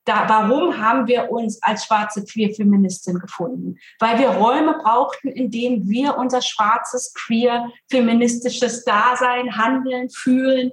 Da, 0.05 0.29
warum 0.29 0.79
haben 0.79 1.07
wir 1.07 1.31
uns 1.31 1.63
als 1.63 1.87
schwarze 1.87 2.25
Queer-Feministin 2.25 3.19
gefunden? 3.19 3.79
Weil 3.99 4.19
wir 4.19 4.29
Räume 4.29 4.79
brauchten, 4.83 5.29
in 5.29 5.51
denen 5.51 5.89
wir 5.89 6.19
unser 6.19 6.43
schwarzes 6.43 7.15
queer-feministisches 7.15 8.85
Dasein, 8.85 9.57
Handeln, 9.57 10.11
Fühlen 10.11 10.73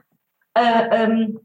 äh, 0.53 1.03
ähm, 1.03 1.39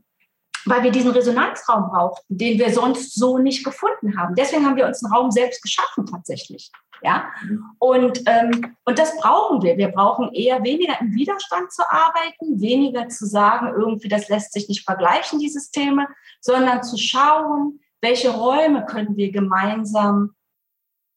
weil 0.67 0.83
wir 0.83 0.91
diesen 0.91 1.13
Resonanzraum 1.13 1.89
brauchten, 1.89 2.37
den 2.37 2.59
wir 2.59 2.73
sonst 2.73 3.15
so 3.15 3.39
nicht 3.39 3.65
gefunden 3.65 4.19
haben. 4.19 4.35
Deswegen 4.35 4.67
haben 4.67 4.77
wir 4.77 4.87
uns 4.87 5.03
einen 5.05 5.15
Raum 5.15 5.31
selbst 5.31 5.63
geschaffen 5.63 6.07
tatsächlich. 6.07 6.71
Ja? 7.03 7.31
Und, 7.79 8.23
ähm, 8.27 8.77
und 8.85 8.99
das 8.99 9.17
brauchen 9.19 9.63
wir. 9.63 9.77
Wir 9.77 9.89
brauchen 9.89 10.33
eher 10.33 10.63
weniger 10.63 11.01
im 11.01 11.15
Widerstand 11.15 11.73
zu 11.73 11.83
arbeiten, 11.91 12.61
weniger 12.61 13.09
zu 13.09 13.27
sagen, 13.27 13.73
irgendwie, 13.77 14.09
das 14.09 14.29
lässt 14.29 14.53
sich 14.53 14.69
nicht 14.69 14.85
vergleichen, 14.85 15.39
die 15.39 15.49
Systeme, 15.49 16.09
sondern 16.41 16.83
zu 16.83 16.97
schauen, 16.97 17.81
welche 18.01 18.31
Räume 18.31 18.85
können 18.87 19.17
wir 19.17 19.33
gemeinsam, 19.33 20.35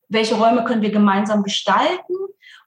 welche 0.07 0.35
Räume 0.35 0.63
können 0.63 0.81
wir 0.81 0.91
gemeinsam 0.91 1.43
gestalten 1.43 2.15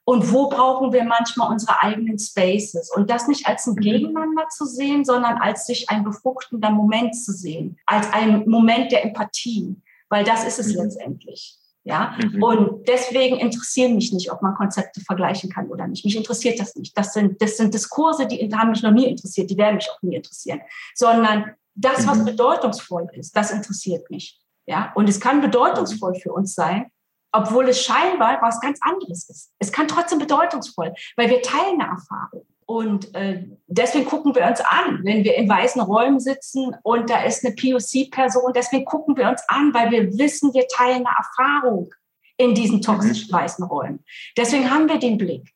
und 0.05 0.31
wo 0.31 0.49
brauchen 0.49 0.91
wir 0.91 1.03
manchmal 1.03 1.51
unsere 1.51 1.81
eigenen 1.81 2.19
Spaces 2.19 2.91
und 2.93 3.09
das 3.09 3.27
nicht 3.27 3.47
als 3.47 3.67
ein 3.67 3.75
mhm. 3.75 3.81
Gegeneinander 3.81 4.47
zu 4.49 4.65
sehen, 4.65 5.05
sondern 5.05 5.37
als 5.37 5.65
sich 5.65 5.89
ein 5.89 6.03
befruchtender 6.03 6.71
Moment 6.71 7.15
zu 7.15 7.31
sehen, 7.31 7.79
als 7.85 8.11
ein 8.11 8.47
Moment 8.47 8.91
der 8.91 9.03
Empathie, 9.03 9.75
weil 10.09 10.23
das 10.23 10.45
ist 10.45 10.59
es 10.59 10.73
mhm. 10.73 10.83
letztendlich. 10.83 11.57
Ja, 11.85 12.15
mhm. 12.17 12.41
und 12.41 12.87
deswegen 12.87 13.37
interessieren 13.37 13.95
mich 13.95 14.13
nicht, 14.13 14.31
ob 14.31 14.41
man 14.41 14.55
Konzepte 14.55 15.01
vergleichen 15.01 15.49
kann 15.49 15.67
oder 15.67 15.85
nicht. 15.85 16.05
Mich 16.05 16.15
interessiert 16.15 16.57
das 16.59 16.75
nicht. 16.75 16.97
Das 16.97 17.13
sind, 17.13 17.41
das 17.41 17.57
sind 17.57 17.73
Diskurse, 17.73 18.25
die 18.25 18.49
haben 18.55 18.69
mich 18.69 18.83
noch 18.83 18.91
nie 18.91 19.05
interessiert, 19.05 19.49
die 19.49 19.57
werden 19.57 19.75
mich 19.75 19.89
auch 19.91 20.01
nie 20.01 20.15
interessieren, 20.15 20.61
sondern 20.95 21.55
das, 21.75 22.07
was 22.07 22.19
mhm. 22.19 22.25
bedeutungsvoll 22.25 23.09
ist, 23.13 23.35
das 23.35 23.51
interessiert 23.51 24.09
mich. 24.09 24.39
Ja, 24.65 24.93
und 24.95 25.09
es 25.09 25.19
kann 25.19 25.41
bedeutungsvoll 25.41 26.15
für 26.15 26.31
uns 26.31 26.55
sein, 26.55 26.85
obwohl 27.33 27.67
es 27.67 27.83
scheinbar 27.83 28.41
was 28.41 28.61
ganz 28.61 28.79
anderes 28.81 29.29
ist. 29.29 29.51
Es 29.59 29.71
kann 29.71 29.89
trotzdem 29.89 30.19
bedeutungsvoll, 30.19 30.93
weil 31.17 31.29
wir 31.29 31.41
teilen 31.41 31.81
eine 31.81 31.91
Erfahrung. 31.91 32.45
Und 32.65 33.13
äh, 33.15 33.45
deswegen 33.67 34.05
gucken 34.05 34.35
wir 34.35 34.45
uns 34.45 34.61
an, 34.61 35.01
wenn 35.03 35.23
wir 35.23 35.35
in 35.35 35.49
weißen 35.49 35.81
Räumen 35.81 36.19
sitzen 36.19 36.75
und 36.83 37.09
da 37.09 37.23
ist 37.23 37.45
eine 37.45 37.55
POC-Person, 37.55 38.53
deswegen 38.55 38.85
gucken 38.85 39.17
wir 39.17 39.29
uns 39.29 39.41
an, 39.47 39.73
weil 39.73 39.91
wir 39.91 40.17
wissen, 40.17 40.53
wir 40.53 40.67
teilen 40.67 41.05
eine 41.05 41.15
Erfahrung 41.17 41.93
in 42.37 42.55
diesen 42.55 42.81
toxischen 42.81 43.29
mhm. 43.29 43.35
weißen 43.35 43.65
Räumen. 43.65 44.03
Deswegen 44.37 44.69
haben 44.69 44.87
wir 44.89 44.99
den 44.99 45.17
Blick. 45.17 45.51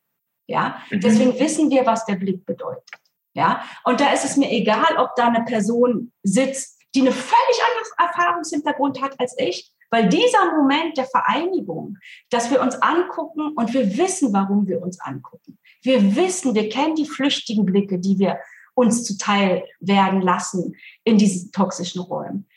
Ja, 0.48 0.78
mhm. 0.90 1.02
deswegen 1.02 1.40
wissen 1.40 1.70
wir, 1.70 1.86
was 1.86 2.06
der 2.06 2.16
Blick 2.16 2.46
bedeutet. 2.46 2.90
Ja, 3.34 3.64
und 3.84 4.00
da 4.00 4.12
ist 4.12 4.26
es 4.26 4.38
mir 4.38 4.52
egal, 4.52 4.98
ob 4.98 5.16
da 5.16 5.28
eine 5.28 5.46
Person 5.46 6.12
sitzt, 6.24 6.80
die 6.96 7.02
eine 7.02 7.12
völlig 7.12 7.62
anderes 7.70 7.94
Erfahrungshintergrund 7.98 9.02
hat 9.02 9.20
als 9.20 9.36
ich 9.38 9.72
weil 9.90 10.10
dieser 10.10 10.54
Moment 10.54 10.98
der 10.98 11.06
Vereinigung, 11.06 11.98
dass 12.30 12.52
wir 12.52 12.62
uns 12.62 12.76
angucken 12.82 13.54
und 13.56 13.74
wir 13.74 13.98
wissen, 13.98 14.34
warum 14.34 14.68
wir 14.68 14.82
uns 14.82 15.00
angucken. 15.00 15.58
Wir 15.82 16.16
wissen, 16.16 16.56
wir 16.56 16.70
kennen 16.70 16.96
die 16.96 17.06
flüchtigen 17.06 17.66
Blicke, 17.66 18.00
die 18.00 18.20
wir 18.20 18.40
uns 18.76 19.04
zuteil 19.04 19.64
werden 19.80 20.22
lassen 20.22 20.76
in 21.04 21.18
diesen 21.18 21.52
toxischen 21.52 22.02
Räumen. 22.02 22.48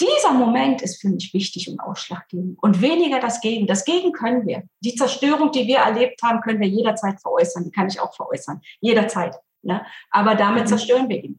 Dieser 0.00 0.32
Moment 0.32 0.82
ist 0.82 1.00
für 1.00 1.08
mich 1.08 1.32
wichtig 1.32 1.70
und 1.70 1.78
ausschlaggebend 1.78 2.58
und 2.60 2.82
weniger 2.82 3.20
das 3.20 3.40
Gegen. 3.40 3.66
Das 3.66 3.84
Gegen 3.84 4.12
können 4.12 4.44
wir. 4.46 4.64
Die 4.80 4.96
Zerstörung, 4.96 5.52
die 5.52 5.66
wir 5.66 5.78
erlebt 5.78 6.20
haben, 6.22 6.40
können 6.40 6.60
wir 6.60 6.68
jederzeit 6.68 7.20
veräußern. 7.20 7.64
Die 7.64 7.70
kann 7.70 7.86
ich 7.86 8.00
auch 8.00 8.14
veräußern. 8.14 8.60
Jederzeit. 8.80 9.36
Ne? 9.62 9.86
Aber 10.10 10.34
damit 10.34 10.64
mhm. 10.64 10.68
zerstören 10.68 11.08
wir 11.08 11.22
ihn. 11.22 11.38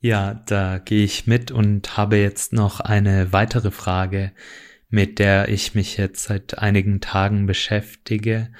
Ja, 0.00 0.34
da 0.34 0.78
gehe 0.78 1.04
ich 1.04 1.26
mit 1.26 1.50
und 1.50 1.96
habe 1.96 2.16
jetzt 2.16 2.52
noch 2.52 2.80
eine 2.80 3.32
weitere 3.32 3.70
Frage, 3.70 4.32
mit 4.88 5.18
der 5.18 5.48
ich 5.48 5.74
mich 5.74 5.96
jetzt 5.96 6.24
seit 6.24 6.58
einigen 6.58 7.00
Tagen 7.00 7.46
beschäftige. 7.46 8.52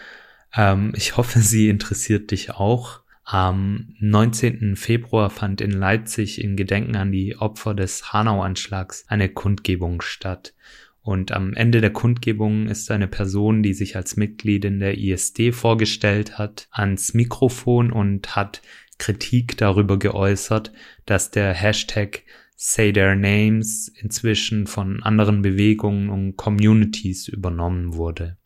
Ähm, 0.54 0.92
ich 0.96 1.16
hoffe, 1.16 1.40
sie 1.40 1.68
interessiert 1.68 2.30
dich 2.30 2.50
auch. 2.50 3.00
Am 3.24 3.94
19. 4.00 4.74
Februar 4.76 5.28
fand 5.28 5.60
in 5.60 5.70
Leipzig 5.70 6.42
in 6.42 6.56
Gedenken 6.56 6.96
an 6.96 7.12
die 7.12 7.36
Opfer 7.36 7.74
des 7.74 8.12
Hanau-Anschlags 8.14 9.04
eine 9.08 9.28
Kundgebung 9.28 10.00
statt. 10.00 10.54
Und 11.02 11.32
am 11.32 11.52
Ende 11.52 11.82
der 11.82 11.92
Kundgebung 11.92 12.68
ist 12.68 12.90
eine 12.90 13.06
Person, 13.06 13.62
die 13.62 13.74
sich 13.74 13.96
als 13.96 14.16
Mitglied 14.16 14.64
der 14.64 14.96
ISD 14.96 15.52
vorgestellt 15.52 16.38
hat, 16.38 16.68
ans 16.70 17.12
Mikrofon 17.12 17.92
und 17.92 18.34
hat 18.34 18.62
Kritik 18.96 19.58
darüber 19.58 19.98
geäußert, 19.98 20.72
dass 21.04 21.30
der 21.30 21.52
Hashtag 21.52 22.22
Say 22.56 22.92
Their 22.92 23.14
Names 23.14 23.92
inzwischen 24.00 24.66
von 24.66 25.02
anderen 25.02 25.42
Bewegungen 25.42 26.08
und 26.08 26.36
Communities 26.36 27.28
übernommen 27.28 27.94
wurde. 27.94 28.37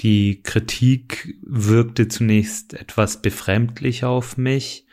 Die 0.00 0.42
Kritik 0.42 1.36
wirkte 1.42 2.08
zunächst 2.08 2.74
etwas 2.74 3.22
befremdlich 3.22 4.04
auf 4.04 4.36
mich 4.36 4.86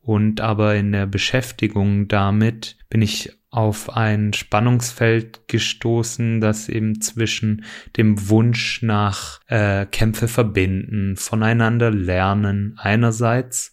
und 0.00 0.40
aber 0.40 0.76
in 0.76 0.92
der 0.92 1.06
Beschäftigung 1.06 2.08
damit 2.08 2.78
bin 2.88 3.02
ich 3.02 3.30
auf 3.50 3.96
ein 3.96 4.32
Spannungsfeld 4.32 5.48
gestoßen, 5.48 6.40
das 6.40 6.68
eben 6.68 7.00
zwischen 7.00 7.64
dem 7.96 8.28
Wunsch 8.28 8.80
nach 8.82 9.40
äh, 9.48 9.86
Kämpfe 9.86 10.28
verbinden, 10.28 11.16
voneinander 11.16 11.90
lernen 11.90 12.74
einerseits 12.78 13.72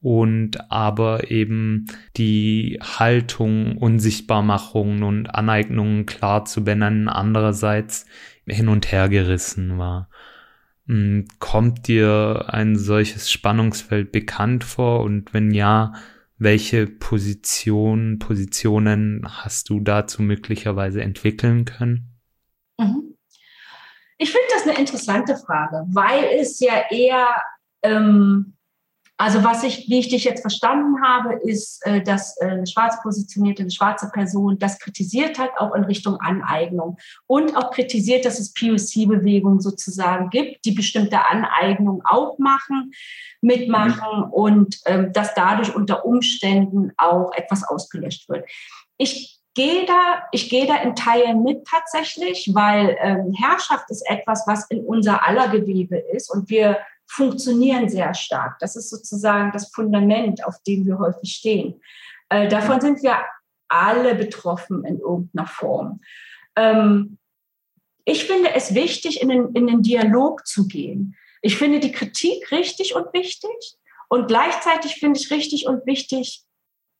und 0.00 0.70
aber 0.70 1.30
eben 1.30 1.86
die 2.16 2.78
Haltung, 2.82 3.78
Unsichtbarmachungen 3.78 5.02
und 5.02 5.34
Aneignungen 5.34 6.04
klar 6.04 6.44
zu 6.44 6.62
benennen, 6.62 7.08
andererseits 7.08 8.06
hin 8.46 8.68
und 8.68 8.92
her 8.92 9.08
gerissen 9.08 9.78
war. 9.78 10.08
Hm, 10.86 11.26
kommt 11.38 11.88
dir 11.88 12.46
ein 12.48 12.76
solches 12.76 13.30
Spannungsfeld 13.30 14.12
bekannt 14.12 14.64
vor 14.64 15.02
und 15.02 15.34
wenn 15.34 15.50
ja, 15.50 15.94
welche 16.38 16.86
Position, 16.86 18.18
Positionen 18.18 19.26
hast 19.26 19.70
du 19.70 19.80
dazu 19.80 20.22
möglicherweise 20.22 21.00
entwickeln 21.00 21.64
können? 21.64 22.10
Mhm. 22.78 23.14
Ich 24.18 24.30
finde 24.30 24.46
das 24.50 24.62
eine 24.64 24.78
interessante 24.78 25.36
Frage, 25.36 25.84
weil 25.88 26.24
es 26.38 26.60
ja 26.60 26.84
eher 26.90 27.26
ähm, 27.82 28.55
also 29.18 29.42
was 29.44 29.62
ich, 29.62 29.88
wie 29.88 29.98
ich 29.98 30.08
dich 30.08 30.24
jetzt 30.24 30.42
verstanden 30.42 31.02
habe, 31.02 31.34
ist, 31.34 31.84
äh, 31.86 32.02
dass 32.02 32.36
äh, 32.40 32.46
eine 32.46 32.66
schwarz 32.66 33.02
positionierte, 33.02 33.62
eine 33.62 33.70
schwarze 33.70 34.10
Person 34.10 34.58
das 34.58 34.78
kritisiert 34.78 35.38
hat, 35.38 35.50
auch 35.58 35.74
in 35.74 35.84
Richtung 35.84 36.20
Aneignung. 36.20 36.98
Und 37.26 37.56
auch 37.56 37.70
kritisiert, 37.70 38.26
dass 38.26 38.38
es 38.38 38.52
POC-Bewegungen 38.52 39.60
sozusagen 39.60 40.28
gibt, 40.28 40.64
die 40.66 40.72
bestimmte 40.72 41.26
Aneignung 41.26 42.02
auch 42.04 42.38
machen, 42.38 42.92
mitmachen 43.40 44.26
mhm. 44.26 44.32
und 44.32 44.80
ähm, 44.84 45.12
dass 45.12 45.34
dadurch 45.34 45.74
unter 45.74 46.04
Umständen 46.04 46.92
auch 46.98 47.32
etwas 47.32 47.66
ausgelöscht 47.66 48.28
wird. 48.28 48.46
Ich 48.98 49.40
gehe 49.54 49.86
da, 49.86 50.24
ich 50.32 50.50
gehe 50.50 50.66
da 50.66 50.76
in 50.76 50.94
Teilen 50.94 51.42
mit 51.42 51.66
tatsächlich, 51.66 52.50
weil 52.52 52.96
ähm, 53.00 53.32
Herrschaft 53.32 53.90
ist 53.90 54.02
etwas, 54.08 54.44
was 54.46 54.66
in 54.68 54.84
unser 54.84 55.26
aller 55.26 55.48
Gewebe 55.48 55.96
ist 55.96 56.30
und 56.30 56.50
wir 56.50 56.78
funktionieren 57.06 57.88
sehr 57.88 58.14
stark. 58.14 58.58
Das 58.58 58.76
ist 58.76 58.90
sozusagen 58.90 59.52
das 59.52 59.70
Fundament, 59.72 60.44
auf 60.44 60.56
dem 60.66 60.86
wir 60.86 60.98
häufig 60.98 61.32
stehen. 61.32 61.80
Äh, 62.28 62.48
davon 62.48 62.80
sind 62.80 63.02
wir 63.02 63.16
alle 63.68 64.14
betroffen 64.14 64.84
in 64.84 64.98
irgendeiner 64.98 65.46
Form. 65.46 66.00
Ähm, 66.56 67.18
ich 68.04 68.24
finde 68.24 68.54
es 68.54 68.74
wichtig, 68.74 69.20
in 69.20 69.28
den, 69.28 69.52
in 69.54 69.66
den 69.66 69.82
Dialog 69.82 70.46
zu 70.46 70.68
gehen. 70.68 71.16
Ich 71.42 71.56
finde 71.56 71.80
die 71.80 71.92
Kritik 71.92 72.50
richtig 72.52 72.94
und 72.94 73.12
wichtig 73.12 73.76
und 74.08 74.28
gleichzeitig 74.28 74.96
finde 74.96 75.18
ich 75.18 75.30
richtig 75.30 75.66
und 75.66 75.86
wichtig, 75.86 76.44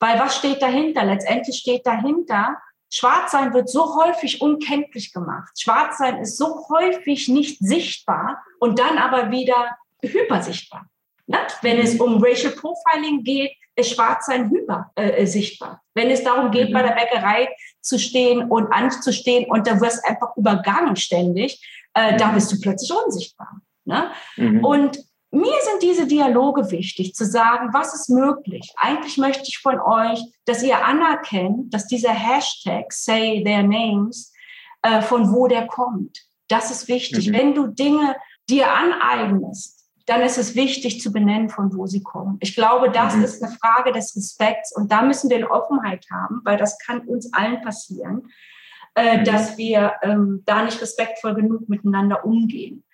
weil 0.00 0.18
was 0.18 0.36
steht 0.36 0.62
dahinter? 0.62 1.04
Letztendlich 1.04 1.56
steht 1.58 1.86
dahinter, 1.86 2.56
Schwarzsein 2.90 3.52
wird 3.54 3.68
so 3.68 3.96
häufig 3.96 4.40
unkenntlich 4.40 5.12
gemacht. 5.12 5.60
Schwarzsein 5.60 6.18
ist 6.18 6.36
so 6.36 6.68
häufig 6.68 7.28
nicht 7.28 7.58
sichtbar 7.60 8.42
und 8.60 8.78
dann 8.78 8.98
aber 8.98 9.30
wieder 9.30 9.76
hypersichtbar. 10.08 10.86
Ne? 11.26 11.38
Wenn 11.62 11.78
es 11.78 11.98
um 12.00 12.22
Racial 12.22 12.52
Profiling 12.52 13.22
geht, 13.24 13.52
ist 13.74 13.94
Schwarzsein 13.94 14.50
hyper 14.50 14.90
äh, 14.94 15.26
sichtbar. 15.26 15.82
Wenn 15.94 16.10
es 16.10 16.24
darum 16.24 16.50
geht, 16.50 16.70
mhm. 16.70 16.72
bei 16.72 16.82
der 16.82 16.94
Bäckerei 16.94 17.48
zu 17.80 17.98
stehen 17.98 18.48
und 18.48 18.72
anzustehen 18.72 19.44
und 19.50 19.66
da 19.66 19.80
wirst 19.80 20.04
einfach 20.04 20.36
übergangen 20.36 20.96
ständig, 20.96 21.60
äh, 21.94 22.12
mhm. 22.12 22.18
da 22.18 22.28
bist 22.30 22.50
du 22.52 22.60
plötzlich 22.60 22.92
unsichtbar. 22.92 23.60
Ne? 23.84 24.10
Mhm. 24.36 24.64
Und 24.64 24.98
mir 25.30 25.54
sind 25.62 25.82
diese 25.82 26.06
Dialoge 26.06 26.70
wichtig, 26.70 27.14
zu 27.14 27.26
sagen, 27.26 27.70
was 27.72 27.94
ist 27.94 28.08
möglich. 28.08 28.72
Eigentlich 28.76 29.18
möchte 29.18 29.44
ich 29.48 29.58
von 29.58 29.78
euch, 29.80 30.22
dass 30.46 30.62
ihr 30.62 30.84
anerkennt, 30.84 31.74
dass 31.74 31.86
dieser 31.86 32.12
Hashtag 32.12 32.92
Say 32.92 33.42
Their 33.44 33.62
Names, 33.62 34.32
äh, 34.82 35.02
von 35.02 35.32
wo 35.32 35.46
der 35.48 35.66
kommt. 35.66 36.22
Das 36.48 36.70
ist 36.70 36.88
wichtig. 36.88 37.28
Mhm. 37.28 37.32
Wenn 37.32 37.54
du 37.54 37.66
Dinge 37.66 38.16
dir 38.48 38.72
aneignest, 38.72 39.75
dann 40.06 40.22
ist 40.22 40.38
es 40.38 40.54
wichtig 40.54 41.00
zu 41.00 41.12
benennen, 41.12 41.50
von 41.50 41.76
wo 41.76 41.86
sie 41.86 42.02
kommen. 42.02 42.38
Ich 42.40 42.54
glaube, 42.54 42.90
das 42.90 43.16
mhm. 43.16 43.24
ist 43.24 43.42
eine 43.42 43.52
Frage 43.52 43.92
des 43.92 44.16
Respekts 44.16 44.74
und 44.74 44.90
da 44.90 45.02
müssen 45.02 45.28
wir 45.28 45.36
eine 45.36 45.50
Offenheit 45.50 46.06
haben, 46.10 46.40
weil 46.44 46.56
das 46.56 46.78
kann 46.78 47.00
uns 47.00 47.32
allen 47.32 47.60
passieren, 47.60 48.28
äh, 48.94 49.18
mhm. 49.18 49.24
dass 49.24 49.58
wir 49.58 49.94
ähm, 50.02 50.42
da 50.46 50.62
nicht 50.64 50.80
respektvoll 50.80 51.34
genug 51.34 51.68
miteinander 51.68 52.24
umgehen. 52.24 52.84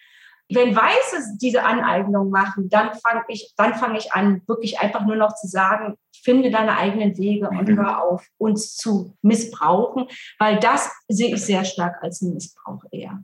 Wenn 0.49 0.75
Weiße 0.75 1.39
diese 1.41 1.65
Aneignung 1.65 2.31
machen, 2.31 2.69
dann 2.69 2.93
fange 2.95 3.25
ich, 3.29 3.55
dann 3.57 3.75
fange 3.75 3.99
ich 3.99 4.13
an, 4.13 4.43
wirklich 4.47 4.81
einfach 4.81 5.07
nur 5.07 5.17
noch 5.17 5.35
zu 5.35 5.47
sagen, 5.47 5.97
finde 6.23 6.51
deine 6.51 6.77
eigenen 6.77 7.17
Wege 7.17 7.49
und 7.49 7.69
mhm. 7.69 7.79
hör 7.79 8.03
auf, 8.03 8.27
uns 8.39 8.77
zu 8.77 9.17
missbrauchen, 9.23 10.07
weil 10.39 10.59
das 10.59 10.91
sehe 11.09 11.35
ich 11.35 11.45
sehr 11.45 11.65
stark 11.65 12.03
als 12.03 12.23
einen 12.23 12.35
Missbrauch 12.35 12.85
eher. 12.91 13.23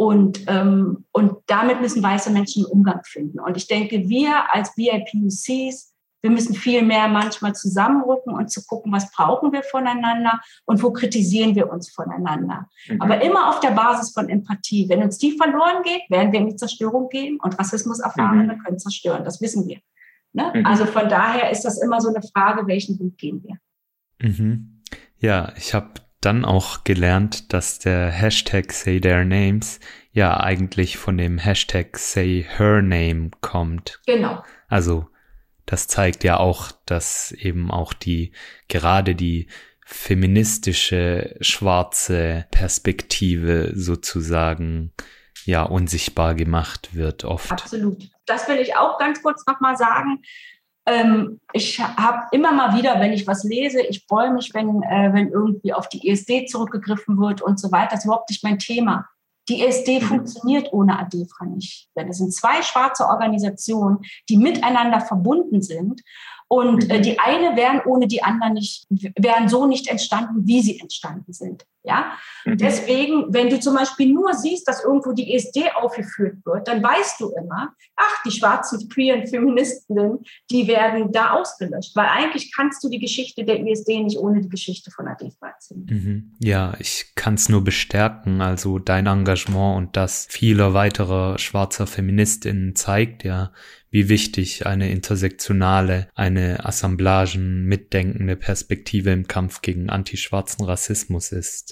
Und, 0.00 0.44
ähm, 0.46 1.06
und 1.10 1.38
damit 1.46 1.80
müssen 1.80 2.04
weiße 2.04 2.30
Menschen 2.30 2.64
einen 2.64 2.72
Umgang 2.72 3.00
finden. 3.02 3.40
Und 3.40 3.56
ich 3.56 3.66
denke, 3.66 4.08
wir 4.08 4.54
als 4.54 4.72
BIPUCs, 4.76 5.92
wir 6.22 6.30
müssen 6.30 6.54
viel 6.54 6.82
mehr 6.82 7.08
manchmal 7.08 7.56
zusammenrücken 7.56 8.32
und 8.32 8.48
zu 8.48 8.64
gucken, 8.64 8.92
was 8.92 9.10
brauchen 9.10 9.52
wir 9.52 9.64
voneinander 9.64 10.40
und 10.66 10.84
wo 10.84 10.92
kritisieren 10.92 11.56
wir 11.56 11.68
uns 11.68 11.90
voneinander. 11.90 12.68
Mhm. 12.88 13.02
Aber 13.02 13.22
immer 13.22 13.48
auf 13.48 13.58
der 13.58 13.72
Basis 13.72 14.12
von 14.12 14.28
Empathie. 14.28 14.88
Wenn 14.88 15.02
uns 15.02 15.18
die 15.18 15.32
verloren 15.32 15.82
geht, 15.82 16.08
werden 16.10 16.32
wir 16.32 16.38
in 16.38 16.50
die 16.50 16.56
Zerstörung 16.56 17.08
gehen 17.08 17.40
und 17.42 17.58
Rassismus 17.58 17.98
erfahren, 17.98 18.46
mhm. 18.46 18.62
können 18.64 18.78
zerstören. 18.78 19.24
Das 19.24 19.40
wissen 19.40 19.66
wir. 19.66 19.80
Ne? 20.32 20.52
Mhm. 20.54 20.64
Also 20.64 20.86
von 20.86 21.08
daher 21.08 21.50
ist 21.50 21.62
das 21.62 21.82
immer 21.82 22.00
so 22.00 22.08
eine 22.08 22.22
Frage, 22.22 22.68
welchen 22.68 23.00
Weg 23.00 23.18
gehen 23.18 23.42
wir. 23.42 23.58
Mhm. 24.20 24.80
Ja, 25.18 25.52
ich 25.56 25.74
habe 25.74 25.90
dann 26.20 26.44
auch 26.44 26.84
gelernt, 26.84 27.52
dass 27.52 27.78
der 27.78 28.10
Hashtag 28.10 28.72
Say 28.72 29.00
Their 29.00 29.24
Names 29.24 29.80
ja 30.12 30.38
eigentlich 30.40 30.96
von 30.96 31.16
dem 31.16 31.38
Hashtag 31.38 31.96
Say 31.96 32.46
Her 32.56 32.82
Name 32.82 33.30
kommt. 33.40 34.00
Genau. 34.06 34.42
Also 34.68 35.08
das 35.66 35.86
zeigt 35.86 36.24
ja 36.24 36.38
auch, 36.38 36.72
dass 36.86 37.30
eben 37.32 37.70
auch 37.70 37.92
die, 37.92 38.32
gerade 38.68 39.14
die 39.14 39.48
feministische 39.84 41.36
schwarze 41.40 42.46
Perspektive 42.50 43.72
sozusagen 43.74 44.92
ja 45.44 45.62
unsichtbar 45.62 46.34
gemacht 46.34 46.94
wird 46.94 47.24
oft. 47.24 47.52
Absolut. 47.52 48.10
Das 48.26 48.48
will 48.48 48.58
ich 48.58 48.76
auch 48.76 48.98
ganz 48.98 49.22
kurz 49.22 49.46
nochmal 49.46 49.76
sagen. 49.76 50.22
Ähm, 50.88 51.40
ich 51.52 51.80
habe 51.80 52.26
immer 52.32 52.52
mal 52.52 52.76
wieder, 52.76 52.98
wenn 53.00 53.12
ich 53.12 53.26
was 53.26 53.44
lese, 53.44 53.80
ich 53.82 54.04
freue 54.08 54.32
mich, 54.32 54.54
wenn, 54.54 54.82
äh, 54.82 55.10
wenn 55.12 55.28
irgendwie 55.28 55.72
auf 55.72 55.88
die 55.88 56.08
ESD 56.08 56.46
zurückgegriffen 56.46 57.18
wird 57.18 57.42
und 57.42 57.60
so 57.60 57.70
weiter. 57.70 57.90
Das 57.92 58.00
ist 58.00 58.04
überhaupt 58.06 58.30
nicht 58.30 58.42
mein 58.42 58.58
Thema. 58.58 59.06
Die 59.48 59.62
ESD 59.62 60.00
mhm. 60.00 60.04
funktioniert 60.04 60.72
ohne 60.72 60.98
ADEFRA 60.98 61.46
nicht. 61.46 61.88
Denn 61.96 62.08
es 62.08 62.18
sind 62.18 62.34
zwei 62.34 62.62
schwarze 62.62 63.06
Organisationen, 63.06 63.98
die 64.28 64.36
miteinander 64.36 65.00
verbunden 65.00 65.62
sind 65.62 66.02
und 66.48 66.90
äh, 66.90 66.98
mhm. 66.98 67.02
die 67.02 67.18
eine 67.18 67.56
wären 67.56 67.82
ohne 67.84 68.06
die 68.06 68.22
anderen 68.22 68.54
nicht, 68.54 68.86
wären 68.88 69.48
so 69.48 69.66
nicht 69.66 69.88
entstanden, 69.88 70.46
wie 70.46 70.62
sie 70.62 70.80
entstanden 70.80 71.32
sind. 71.32 71.64
Ja, 71.84 72.12
mhm. 72.44 72.58
deswegen, 72.58 73.32
wenn 73.32 73.48
du 73.48 73.60
zum 73.60 73.74
Beispiel 73.74 74.12
nur 74.12 74.34
siehst, 74.34 74.66
dass 74.66 74.84
irgendwo 74.84 75.12
die 75.12 75.32
ESD 75.32 75.70
aufgeführt 75.76 76.44
wird, 76.44 76.66
dann 76.66 76.82
weißt 76.82 77.20
du 77.20 77.30
immer, 77.30 77.72
ach, 77.96 78.22
die 78.24 78.32
schwarzen 78.32 78.88
queeren 78.88 79.26
Feministinnen, 79.26 80.18
die 80.50 80.66
werden 80.66 81.12
da 81.12 81.30
ausgelöscht, 81.30 81.94
weil 81.94 82.06
eigentlich 82.06 82.52
kannst 82.54 82.82
du 82.82 82.88
die 82.88 82.98
Geschichte 82.98 83.44
der 83.44 83.60
ESD 83.60 84.00
nicht 84.02 84.18
ohne 84.18 84.40
die 84.40 84.48
Geschichte 84.48 84.90
von 84.90 85.06
ADEFA 85.06 85.48
erzählen. 85.48 85.86
Mhm. 85.88 86.32
Ja, 86.40 86.74
ich 86.78 87.12
kann 87.14 87.34
es 87.34 87.48
nur 87.48 87.62
bestärken, 87.62 88.40
also 88.40 88.78
dein 88.78 89.06
Engagement 89.06 89.76
und 89.76 89.96
das 89.96 90.26
vieler 90.28 90.74
weiterer 90.74 91.38
schwarzer 91.38 91.86
Feministinnen 91.86 92.74
zeigt 92.74 93.24
ja, 93.24 93.52
wie 93.90 94.08
wichtig 94.08 94.66
eine 94.66 94.90
intersektionale, 94.90 96.08
eine 96.14 96.66
Assemblagen 96.66 97.64
mitdenkende 97.64 98.36
Perspektive 98.36 99.10
im 99.10 99.26
Kampf 99.26 99.62
gegen 99.62 99.88
antischwarzen 99.88 100.64
Rassismus 100.64 101.32
ist. 101.32 101.67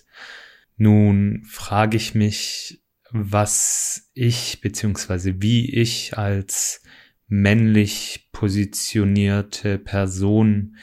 Nun 0.76 1.44
frage 1.44 1.96
ich 1.96 2.14
mich, 2.14 2.82
was 3.11 4.11
ich 4.14 4.61
beziehungsweise 4.61 5.40
wie 5.40 5.72
ich 5.74 6.18
als 6.18 6.82
männlich 7.28 8.28
positionierte 8.32 9.78
Person 9.78 10.76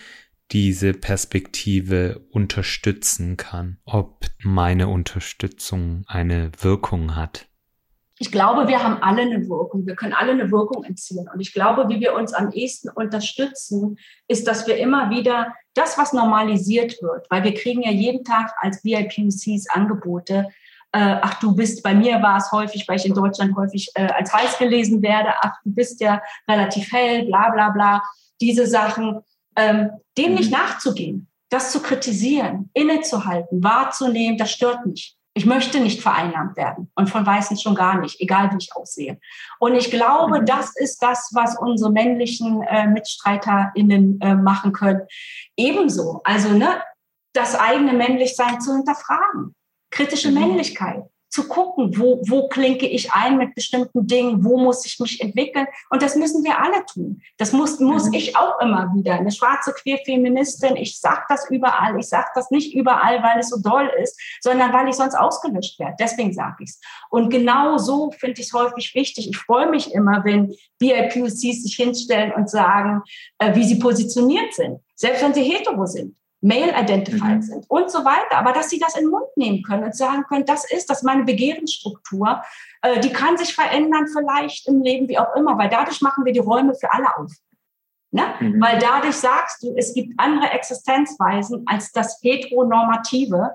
diese 0.51 0.93
Perspektive 0.93 2.25
unterstützen 2.29 3.37
kann, 3.37 3.79
ob 3.85 4.25
meine 4.39 4.87
Unterstützung 4.87 6.03
eine 6.07 6.51
Wirkung 6.59 7.15
hat 7.15 7.47
ich 8.23 8.31
glaube, 8.31 8.69
wir 8.69 8.81
haben 8.81 9.03
alle 9.03 9.23
eine 9.23 9.49
Wirkung. 9.49 9.85
Wir 9.85 9.97
können 9.97 10.13
alle 10.13 10.31
eine 10.31 10.49
Wirkung 10.49 10.85
entziehen. 10.85 11.27
Und 11.33 11.41
ich 11.41 11.53
glaube, 11.53 11.89
wie 11.89 11.99
wir 11.99 12.13
uns 12.13 12.33
am 12.33 12.51
ehesten 12.51 12.87
unterstützen, 12.87 13.97
ist, 14.29 14.47
dass 14.47 14.65
wir 14.65 14.77
immer 14.77 15.09
wieder 15.09 15.53
das, 15.73 15.97
was 15.97 16.13
normalisiert 16.13 17.01
wird, 17.01 17.27
weil 17.29 17.43
wir 17.43 17.53
kriegen 17.53 17.81
ja 17.81 17.91
jeden 17.91 18.23
Tag 18.23 18.53
als 18.61 18.81
VIPCs 18.81 19.69
Angebote. 19.71 20.47
Äh, 20.93 21.17
ach, 21.21 21.41
du 21.41 21.53
bist, 21.53 21.83
bei 21.83 21.93
mir 21.93 22.21
war 22.21 22.37
es 22.37 22.49
häufig, 22.53 22.87
weil 22.87 22.95
ich 22.95 23.05
in 23.05 23.13
Deutschland 23.13 23.57
häufig 23.57 23.91
äh, 23.95 24.07
als 24.07 24.33
weiß 24.33 24.57
gelesen 24.57 25.01
werde. 25.01 25.33
Ach, 25.41 25.55
du 25.65 25.73
bist 25.73 25.99
ja 25.99 26.21
relativ 26.49 26.93
hell, 26.93 27.25
bla, 27.25 27.49
bla, 27.49 27.71
bla. 27.71 28.03
Diese 28.39 28.67
Sachen, 28.67 29.19
ähm, 29.57 29.89
dem 30.17 30.35
nicht 30.35 30.49
mhm. 30.49 30.59
nachzugehen 30.59 31.27
das 31.53 31.71
zu 31.71 31.81
kritisieren, 31.81 32.71
innezuhalten, 32.73 33.63
wahrzunehmen, 33.63 34.39
das 34.39 34.51
stört 34.51 34.87
mich. 34.87 35.15
Ich 35.35 35.45
möchte 35.45 35.79
nicht 35.79 36.01
vereinnahmt 36.01 36.57
werden 36.57 36.91
und 36.95 37.09
von 37.09 37.25
Weißen 37.25 37.57
schon 37.57 37.73
gar 37.73 37.99
nicht, 37.99 38.21
egal 38.21 38.51
wie 38.51 38.57
ich 38.59 38.75
aussehe. 38.75 39.19
Und 39.59 39.73
ich 39.73 39.89
glaube, 39.89 40.41
mhm. 40.41 40.45
das 40.45 40.75
ist 40.75 41.01
das, 41.01 41.31
was 41.33 41.57
unsere 41.57 41.91
männlichen 41.91 42.61
äh, 42.63 42.87
MitstreiterInnen 42.87 44.21
äh, 44.21 44.35
machen 44.35 44.73
können. 44.73 45.01
Ebenso, 45.57 46.21
also 46.23 46.49
ne, 46.49 46.81
das 47.33 47.59
eigene 47.59 47.93
Männlichsein 47.93 48.61
zu 48.61 48.73
hinterfragen, 48.75 49.55
kritische 49.89 50.29
mhm. 50.29 50.39
Männlichkeit 50.39 51.03
zu 51.33 51.47
gucken, 51.47 51.97
wo, 51.97 52.21
wo 52.27 52.47
klinke 52.47 52.85
ich 52.85 53.11
ein 53.11 53.37
mit 53.37 53.55
bestimmten 53.55 54.05
Dingen, 54.05 54.45
wo 54.45 54.59
muss 54.59 54.85
ich 54.85 54.99
mich 54.99 55.19
entwickeln. 55.19 55.65
Und 55.89 56.03
das 56.03 56.15
müssen 56.15 56.43
wir 56.43 56.59
alle 56.59 56.85
tun. 56.85 57.23
Das 57.37 57.53
muss, 57.53 57.79
muss 57.79 58.05
mhm. 58.05 58.13
ich 58.13 58.37
auch 58.37 58.59
immer 58.61 58.93
wieder. 58.93 59.15
Eine 59.15 59.31
schwarze 59.31 59.73
Queerfeministin, 59.73 60.75
ich 60.75 60.99
sage 60.99 61.23
das 61.29 61.49
überall. 61.49 61.97
Ich 61.97 62.07
sage 62.07 62.27
das 62.35 62.51
nicht 62.51 62.75
überall, 62.75 63.23
weil 63.23 63.39
es 63.39 63.49
so 63.49 63.59
doll 63.59 63.89
ist, 63.99 64.15
sondern 64.41 64.73
weil 64.73 64.87
ich 64.89 64.95
sonst 64.95 65.15
ausgelöscht 65.15 65.79
werde. 65.79 65.95
Deswegen 65.99 66.33
sage 66.33 66.57
ich 66.59 66.69
es. 66.69 66.79
Und 67.09 67.31
genau 67.31 67.79
so 67.79 68.11
finde 68.11 68.39
ich 68.39 68.47
es 68.47 68.53
häufig 68.53 68.93
wichtig. 68.93 69.27
Ich 69.27 69.37
freue 69.37 69.71
mich 69.71 69.91
immer, 69.91 70.23
wenn 70.23 70.53
BIPOCs 70.77 71.39
sich 71.39 71.75
hinstellen 71.75 72.31
und 72.33 72.47
sagen, 72.47 73.01
äh, 73.39 73.55
wie 73.55 73.63
sie 73.63 73.79
positioniert 73.79 74.53
sind. 74.53 74.81
Selbst 74.93 75.23
wenn 75.23 75.33
sie 75.33 75.41
hetero 75.41 75.87
sind 75.87 76.15
male-identified 76.43 77.37
mhm. 77.37 77.41
sind 77.41 77.69
und 77.69 77.89
so 77.89 78.03
weiter, 78.03 78.37
aber 78.37 78.51
dass 78.51 78.69
sie 78.69 78.77
das 78.77 78.95
in 78.95 79.05
den 79.05 79.11
Mund 79.11 79.25
nehmen 79.35 79.63
können 79.63 79.85
und 79.85 79.95
sagen 79.95 80.23
können, 80.27 80.45
das 80.45 80.69
ist 80.69 80.89
das 80.89 81.01
meine 81.01 81.23
Begehrensstruktur, 81.23 82.43
äh, 82.81 82.99
die 82.99 83.11
kann 83.11 83.37
sich 83.37 83.55
verändern 83.55 84.07
vielleicht 84.07 84.67
im 84.67 84.81
Leben, 84.81 85.07
wie 85.07 85.17
auch 85.17 85.35
immer, 85.35 85.57
weil 85.57 85.69
dadurch 85.69 86.01
machen 86.01 86.25
wir 86.25 86.33
die 86.33 86.39
Räume 86.39 86.75
für 86.75 86.91
alle 86.91 87.07
auf. 87.17 87.31
Ne? 88.11 88.23
Mhm. 88.39 88.61
Weil 88.61 88.77
dadurch 88.77 89.15
sagst 89.15 89.63
du, 89.63 89.73
es 89.77 89.93
gibt 89.93 90.13
andere 90.17 90.51
Existenzweisen 90.51 91.63
als 91.65 91.91
das 91.93 92.19
heteronormative. 92.21 93.51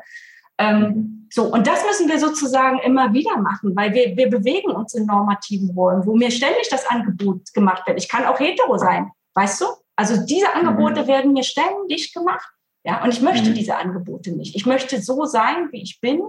Ähm, 0.56 0.80
mhm. 0.80 1.28
so, 1.30 1.44
und 1.44 1.66
das 1.66 1.84
müssen 1.84 2.08
wir 2.08 2.18
sozusagen 2.18 2.78
immer 2.80 3.12
wieder 3.12 3.36
machen, 3.36 3.76
weil 3.76 3.92
wir, 3.92 4.16
wir 4.16 4.30
bewegen 4.30 4.70
uns 4.70 4.94
in 4.94 5.04
normativen 5.04 5.70
Räumen, 5.70 6.06
wo 6.06 6.16
mir 6.16 6.30
ständig 6.30 6.68
das 6.70 6.86
Angebot 6.86 7.52
gemacht 7.52 7.86
wird. 7.86 7.98
Ich 7.98 8.08
kann 8.08 8.24
auch 8.24 8.40
hetero 8.40 8.78
sein, 8.78 9.10
weißt 9.34 9.60
du? 9.60 9.66
Also 9.94 10.24
diese 10.24 10.54
Angebote 10.54 11.02
mhm. 11.02 11.06
werden 11.06 11.32
mir 11.34 11.44
ständig 11.44 12.14
gemacht. 12.14 12.48
Ja, 12.84 13.02
und 13.02 13.10
ich 13.10 13.20
möchte 13.20 13.50
mhm. 13.50 13.54
diese 13.54 13.76
Angebote 13.76 14.32
nicht. 14.32 14.54
Ich 14.54 14.66
möchte 14.66 15.00
so 15.00 15.24
sein, 15.24 15.68
wie 15.72 15.82
ich 15.82 16.00
bin 16.00 16.22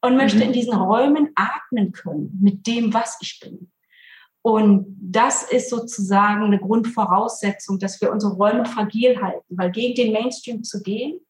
und 0.00 0.16
möchte 0.16 0.38
mhm. 0.38 0.44
in 0.44 0.52
diesen 0.52 0.74
Räumen 0.74 1.30
atmen 1.34 1.92
können 1.92 2.38
mit 2.40 2.66
dem, 2.66 2.92
was 2.94 3.18
ich 3.20 3.40
bin. 3.40 3.70
Und 4.42 4.96
das 5.00 5.42
ist 5.42 5.68
sozusagen 5.70 6.44
eine 6.44 6.60
Grundvoraussetzung, 6.60 7.78
dass 7.78 8.00
wir 8.00 8.12
unsere 8.12 8.34
Räume 8.34 8.64
fragil 8.64 9.20
halten, 9.20 9.56
weil 9.56 9.70
gegen 9.72 9.94
den 9.94 10.12
Mainstream 10.12 10.62
zu 10.62 10.82
gehen, 10.82 11.20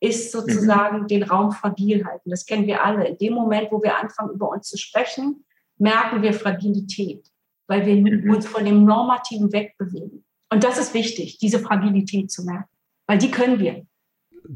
ist 0.00 0.32
sozusagen 0.32 1.02
mhm. 1.02 1.06
den 1.06 1.22
Raum 1.22 1.52
fragil 1.52 2.04
halten. 2.04 2.30
Das 2.30 2.44
kennen 2.44 2.66
wir 2.66 2.84
alle. 2.84 3.08
In 3.08 3.18
dem 3.18 3.32
Moment, 3.32 3.72
wo 3.72 3.82
wir 3.82 3.98
anfangen, 3.98 4.34
über 4.34 4.50
uns 4.50 4.68
zu 4.68 4.76
sprechen, 4.76 5.44
merken 5.78 6.20
wir 6.20 6.34
Fragilität, 6.34 7.26
weil 7.66 7.86
wir 7.86 7.96
mhm. 7.96 8.30
uns 8.30 8.46
von 8.46 8.64
dem 8.64 8.84
Normativen 8.84 9.50
wegbewegen. 9.52 10.24
Und 10.50 10.62
das 10.62 10.78
ist 10.78 10.92
wichtig, 10.92 11.38
diese 11.38 11.58
Fragilität 11.58 12.30
zu 12.30 12.44
merken 12.44 12.73
weil 13.06 13.18
die 13.18 13.30
können 13.30 13.58
wir. 13.58 13.86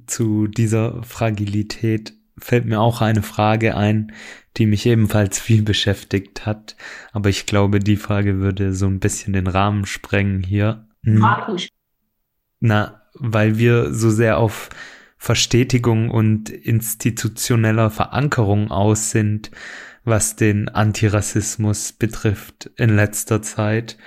Zu 0.07 0.47
dieser 0.47 1.03
Fragilität 1.03 2.13
fällt 2.39 2.67
mir 2.67 2.81
auch 2.81 3.01
eine 3.01 3.23
Frage 3.23 3.77
ein, 3.77 4.13
die 4.57 4.67
mich 4.67 4.87
ebenfalls 4.87 5.39
viel 5.39 5.63
beschäftigt 5.63 6.47
hat. 6.47 6.77
Aber 7.13 7.29
ich 7.29 7.47
glaube, 7.47 7.79
die 7.81 7.97
Frage 7.97 8.39
würde 8.39 8.75
so 8.75 8.87
ein 8.87 9.01
bisschen 9.01 9.33
den 9.33 9.47
Rahmen 9.47 9.87
sprengen 9.87 10.43
hier. 10.43 10.87
Hm. 11.05 11.25
Na, 12.61 13.03
weil 13.15 13.59
wir 13.59 13.95
so 13.95 14.11
sehr 14.11 14.39
auf 14.39 14.71
Verstetigung 15.17 16.11
und 16.11 16.51
institutioneller 16.51 17.91
Verankerung 17.91 18.71
aus 18.71 19.11
sind, 19.11 19.51
was 20.05 20.37
den 20.37 20.69
Antirassismus 20.69 21.93
betrifft 21.93 22.71
in 22.77 22.95
letzter 22.95 23.43
Zeit, 23.43 23.99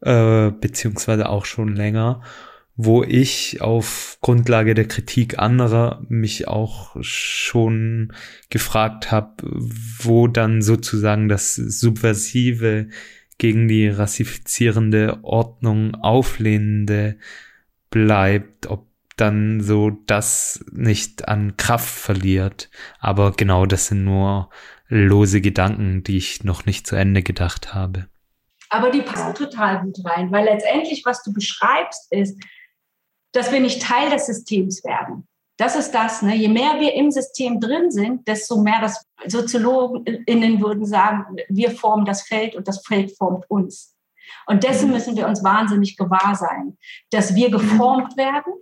äh, 0.00 0.50
beziehungsweise 0.50 1.28
auch 1.28 1.44
schon 1.44 1.76
länger 1.76 2.22
wo 2.82 3.02
ich 3.04 3.60
auf 3.60 4.16
Grundlage 4.22 4.74
der 4.74 4.88
Kritik 4.88 5.38
anderer 5.38 6.02
mich 6.08 6.48
auch 6.48 6.96
schon 7.00 8.12
gefragt 8.48 9.10
habe, 9.10 9.34
wo 9.42 10.28
dann 10.28 10.62
sozusagen 10.62 11.28
das 11.28 11.56
subversive 11.56 12.88
gegen 13.36 13.68
die 13.68 13.88
rassifizierende 13.88 15.18
Ordnung 15.22 15.94
auflehnende 15.94 17.18
bleibt, 17.90 18.66
ob 18.68 18.86
dann 19.16 19.60
so 19.60 19.90
das 20.06 20.64
nicht 20.72 21.28
an 21.28 21.58
Kraft 21.58 21.88
verliert. 21.88 22.70
Aber 22.98 23.32
genau 23.32 23.66
das 23.66 23.88
sind 23.88 24.04
nur 24.04 24.48
lose 24.88 25.42
Gedanken, 25.42 26.02
die 26.02 26.16
ich 26.16 26.44
noch 26.44 26.64
nicht 26.64 26.86
zu 26.86 26.96
Ende 26.96 27.22
gedacht 27.22 27.74
habe. 27.74 28.06
Aber 28.70 28.90
die 28.90 29.02
passen 29.02 29.34
total 29.34 29.82
gut 29.82 29.98
rein, 30.04 30.30
weil 30.30 30.44
letztendlich, 30.44 31.02
was 31.04 31.22
du 31.22 31.32
beschreibst, 31.32 32.10
ist, 32.12 32.40
dass 33.32 33.52
wir 33.52 33.60
nicht 33.60 33.82
Teil 33.82 34.10
des 34.10 34.26
Systems 34.26 34.84
werden. 34.84 35.26
Das 35.56 35.76
ist 35.76 35.92
das. 35.92 36.22
Ne? 36.22 36.34
Je 36.36 36.48
mehr 36.48 36.80
wir 36.80 36.94
im 36.94 37.10
System 37.10 37.60
drin 37.60 37.90
sind, 37.90 38.26
desto 38.26 38.62
mehr 38.62 38.80
das 38.80 39.04
SoziologInnen 39.26 40.60
würden 40.62 40.86
sagen, 40.86 41.36
wir 41.50 41.70
formen 41.70 42.06
das 42.06 42.22
Feld 42.22 42.56
und 42.56 42.66
das 42.66 42.84
Feld 42.86 43.14
formt 43.16 43.44
uns. 43.50 43.94
Und 44.46 44.64
dessen 44.64 44.86
mhm. 44.86 44.94
müssen 44.94 45.16
wir 45.16 45.28
uns 45.28 45.44
wahnsinnig 45.44 45.98
gewahr 45.98 46.34
sein, 46.34 46.78
dass 47.10 47.34
wir 47.34 47.50
geformt 47.50 48.16
werden, 48.16 48.54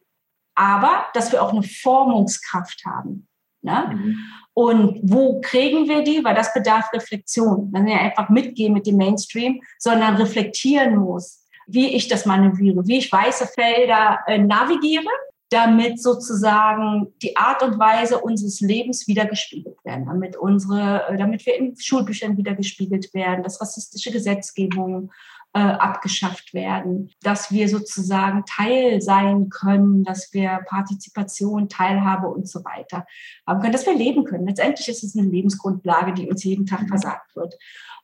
aber 0.57 1.07
dass 1.14 1.31
wir 1.31 1.40
auch 1.40 1.52
eine 1.52 1.62
Formungskraft 1.62 2.83
haben. 2.85 3.28
Ne? 3.62 3.92
Mhm. 3.94 4.18
Und 4.54 5.00
wo 5.04 5.40
kriegen 5.40 5.88
wir 5.88 6.02
die? 6.02 6.24
Weil 6.24 6.35
das 6.35 6.52
bedarf 6.52 6.92
Reflexion. 6.92 7.70
Man 7.70 7.87
ja 7.87 7.98
einfach 7.98 8.28
mitgehen 8.28 8.72
mit 8.72 8.88
dem 8.88 8.96
Mainstream, 8.96 9.61
sondern 9.78 10.16
reflektieren 10.16 10.96
muss 10.96 11.44
wie 11.68 11.94
ich 11.94 12.09
das 12.09 12.26
manövriere, 12.26 12.87
wie 12.87 12.98
ich 12.98 13.12
weiße 13.12 13.46
Felder 13.46 14.20
äh, 14.26 14.38
navigiere, 14.38 15.07
damit 15.50 16.02
sozusagen 16.02 17.12
die 17.22 17.37
Art 17.37 17.62
und 17.62 17.78
Weise 17.78 18.18
unseres 18.18 18.61
Lebens 18.61 19.07
wieder 19.07 19.26
gespiegelt 19.26 19.76
werden, 19.85 20.07
damit 20.07 20.37
unsere, 20.37 21.07
äh, 21.09 21.16
damit 21.16 21.44
wir 21.46 21.57
in 21.57 21.76
Schulbüchern 21.78 22.37
wieder 22.37 22.54
gespiegelt 22.54 23.12
werden, 23.14 23.42
dass 23.42 23.61
rassistische 23.61 24.11
Gesetzgebung 24.11 25.12
äh, 25.54 25.61
abgeschafft 25.61 26.52
werden, 26.54 27.11
dass 27.22 27.50
wir 27.50 27.68
sozusagen 27.68 28.44
Teil 28.46 29.00
sein 29.00 29.48
können, 29.48 30.04
dass 30.04 30.33
wir 30.33 30.61
Partizipation, 30.68 31.68
Teilhabe 31.68 32.28
und 32.28 32.48
so 32.48 32.64
weiter 32.64 33.07
haben 33.46 33.61
können, 33.61 33.72
dass 33.72 33.87
wir 33.87 33.96
leben 33.96 34.24
können. 34.24 34.46
Letztendlich 34.46 34.88
ist 34.88 35.02
es 35.02 35.16
eine 35.16 35.28
Lebensgrundlage, 35.28 36.12
die 36.12 36.28
uns 36.28 36.44
jeden 36.44 36.66
Tag 36.66 36.87
versagt 36.88 37.35
wird. 37.37 37.54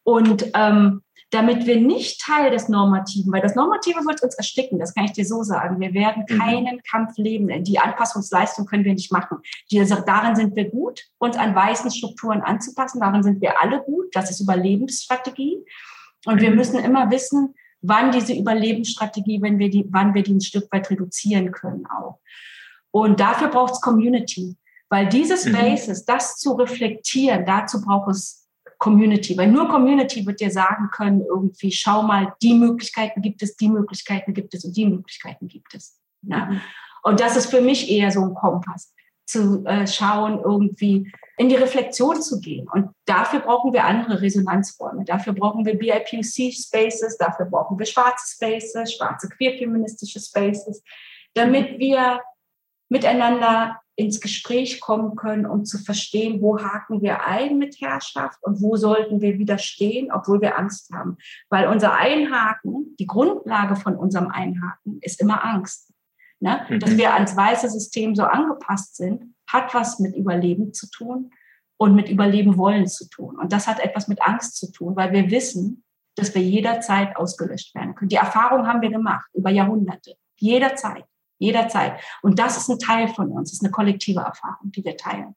Und 0.03 0.51
ähm, 0.55 1.03
damit 1.31 1.67
wir 1.67 1.81
nicht 1.81 2.21
Teil 2.21 2.51
des 2.51 2.69
Normativen, 2.69 3.33
weil 3.33 3.41
das 3.41 3.55
Normative 3.55 4.05
wird 4.07 4.23
uns 4.23 4.35
ersticken, 4.35 4.79
das 4.79 4.95
kann 4.95 5.05
ich 5.05 5.13
dir 5.13 5.25
so 5.25 5.43
sagen. 5.43 5.81
Wir 5.81 5.93
werden 5.95 6.25
mhm. 6.29 6.39
keinen 6.39 6.77
mhm. 6.77 6.81
Kampf 6.89 7.17
leben. 7.17 7.65
Die 7.65 7.79
Anpassungsleistung 7.79 8.67
können 8.67 8.85
wir 8.85 8.95
nicht 8.95 9.13
machen. 9.13 9.39
Die 9.71 9.85
sagt, 9.85 10.09
darin 10.09 10.37
sind 10.37 10.55
wir 10.55 10.71
gut, 10.71 11.03
uns 11.19 11.37
an 11.37 11.55
weißen 11.55 11.91
Strukturen 11.91 12.41
anzupassen. 12.41 13.01
Darin 13.01 13.23
sind 13.23 13.41
wir 13.41 13.61
alle 13.61 13.83
gut. 13.83 14.15
Das 14.15 14.31
ist 14.31 14.41
Überlebensstrategie. 14.41 15.65
Und 16.27 16.37
mhm. 16.37 16.41
wir 16.41 16.51
müssen 16.53 16.79
immer 16.79 17.11
wissen, 17.11 17.55
wann 17.83 18.13
diese 18.13 18.35
Überlebensstrategie, 18.35 19.43
wenn 19.43 19.59
wir 19.59 19.71
die, 19.71 19.87
wann 19.91 20.15
wir 20.15 20.23
die 20.23 20.35
ein 20.35 20.41
Stück 20.41 20.71
weit 20.73 20.91
reduzieren 20.91 21.53
können 21.53 21.87
auch. 21.87 22.21
Und 22.91 23.21
dafür 23.21 23.49
braucht 23.49 23.75
es 23.75 23.81
Community. 23.81 24.57
Weil 24.89 25.09
diese 25.09 25.35
mhm. 25.35 25.57
Spaces, 25.57 26.03
mhm. 26.03 26.05
das 26.07 26.37
zu 26.37 26.53
reflektieren, 26.53 27.45
dazu 27.45 27.81
braucht 27.81 28.11
es 28.11 28.44
Community, 28.85 29.35
weil 29.39 29.51
nur 29.51 29.67
Community 29.69 30.27
wird 30.27 30.41
dir 30.41 30.51
sagen 30.51 30.91
können, 30.93 31.23
irgendwie, 31.23 31.73
schau 31.73 32.03
mal, 32.03 32.35
die 32.43 32.53
Möglichkeiten 32.53 33.23
gibt 33.23 33.43
es, 33.43 33.57
die 33.57 33.71
Möglichkeiten 33.71 34.35
gibt 34.35 34.53
es 34.53 34.63
und 34.67 34.77
die 34.77 34.85
Möglichkeiten 34.85 35.49
gibt 35.49 35.75
es. 35.75 35.99
Ja? 36.21 36.45
Mhm. 36.45 36.61
Und 37.03 37.19
das 37.19 37.35
ist 37.35 37.47
für 37.47 37.63
mich 37.63 37.91
eher 37.91 38.11
so 38.11 38.21
ein 38.21 38.35
Kompass, 38.35 38.93
zu 39.27 39.65
äh, 39.65 39.87
schauen, 39.87 40.39
irgendwie 40.39 41.11
in 41.39 41.49
die 41.49 41.55
Reflexion 41.55 42.21
zu 42.21 42.41
gehen. 42.41 42.69
Und 42.69 42.91
dafür 43.07 43.41
brauchen 43.41 43.73
wir 43.73 43.85
andere 43.85 44.21
Resonanzräume. 44.21 45.07
Dafür 45.07 45.33
brauchen 45.33 45.65
wir 45.65 45.79
BIPOC-Spaces, 45.79 47.17
dafür 47.17 47.47
brauchen 47.47 47.79
wir 47.79 47.87
schwarze 47.87 48.35
Spaces, 48.35 48.93
schwarze 48.93 49.31
queer-feministische 49.31 50.21
Spaces, 50.21 50.83
damit 51.33 51.79
wir 51.79 52.21
miteinander 52.95 53.81
ins 53.97 54.21
Gespräch 54.21 54.81
kommen 54.81 55.17
können, 55.17 55.47
um 55.47 55.65
zu 55.65 55.79
verstehen, 55.79 56.41
wo 56.41 56.61
haken 56.61 57.03
wir 57.03 57.25
ein 57.25 57.59
mit 57.59 57.81
Herrschaft 57.81 58.39
und 58.43 58.63
wo 58.63 58.77
sollten 58.77 59.21
wir 59.21 59.37
widerstehen, 59.37 60.13
obwohl 60.13 60.41
wir 60.41 60.57
Angst 60.57 60.93
haben. 60.93 61.17
Weil 61.49 61.67
unser 61.67 61.95
Einhaken, 61.95 62.95
die 63.01 63.07
Grundlage 63.07 63.75
von 63.75 63.97
unserem 63.97 64.29
Einhaken 64.29 64.99
ist 65.01 65.21
immer 65.21 65.45
Angst. 65.45 65.93
Ne? 66.39 66.65
Mhm. 66.69 66.79
Dass 66.79 66.97
wir 66.97 67.15
ans 67.15 67.37
weiße 67.37 67.69
System 67.69 68.15
so 68.15 68.23
angepasst 68.23 68.97
sind, 68.97 69.35
hat 69.49 69.75
was 69.75 69.99
mit 69.99 70.15
Überleben 70.15 70.73
zu 70.73 70.89
tun 70.89 71.33
und 71.77 71.97
mit 71.97 72.09
Überleben 72.09 72.57
wollen 72.57 72.87
zu 72.87 73.09
tun. 73.09 73.37
Und 73.37 73.53
das 73.53 73.67
hat 73.67 73.81
etwas 73.81 74.07
mit 74.07 74.23
Angst 74.23 74.57
zu 74.57 74.71
tun, 74.71 74.95
weil 74.95 75.13
wir 75.13 75.31
wissen, 75.33 75.83
dass 76.15 76.33
wir 76.33 76.43
jederzeit 76.43 77.17
ausgelöscht 77.17 77.75
werden 77.75 77.97
können. 77.97 78.09
Die 78.09 78.17
Erfahrung 78.17 78.69
haben 78.69 78.83
wir 78.83 78.91
gemacht 78.91 79.29
über 79.35 79.51
Jahrhunderte. 79.51 80.15
Jederzeit. 80.39 81.05
Jederzeit. 81.39 82.01
Und 82.23 82.39
das 82.39 82.57
ist 82.57 82.69
ein 82.69 82.79
Teil 82.79 83.09
von 83.09 83.31
uns, 83.31 83.51
das 83.51 83.59
ist 83.59 83.65
eine 83.65 83.73
kollektive 83.73 84.21
Erfahrung, 84.21 84.71
die 84.73 84.85
wir 84.85 84.97
teilen. 84.97 85.35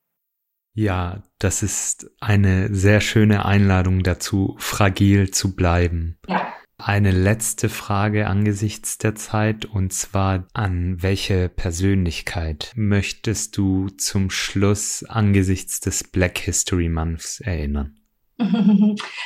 Ja, 0.74 1.24
das 1.40 1.64
ist 1.64 2.12
eine 2.20 2.74
sehr 2.74 3.02
schöne 3.02 3.46
Einladung 3.46 4.04
dazu, 4.04 4.56
fragil 4.60 5.32
zu 5.32 5.56
bleiben. 5.56 6.20
Ja. 6.28 6.54
Eine 6.78 7.10
letzte 7.10 7.70
Frage 7.70 8.28
angesichts 8.28 9.00
der 9.00 9.16
Zeit 9.16 9.66
und 9.66 9.92
zwar 9.92 10.48
an 10.54 11.02
welche 11.02 11.50
Persönlichkeit 11.50 12.74
möchtest 12.76 13.58
du 13.58 13.90
zum 13.90 14.30
Schluss 14.30 15.04
angesichts 15.04 15.80
des 15.80 16.04
Black 16.04 16.38
History 16.38 16.90
Months 16.90 17.40
erinnern? 17.40 17.97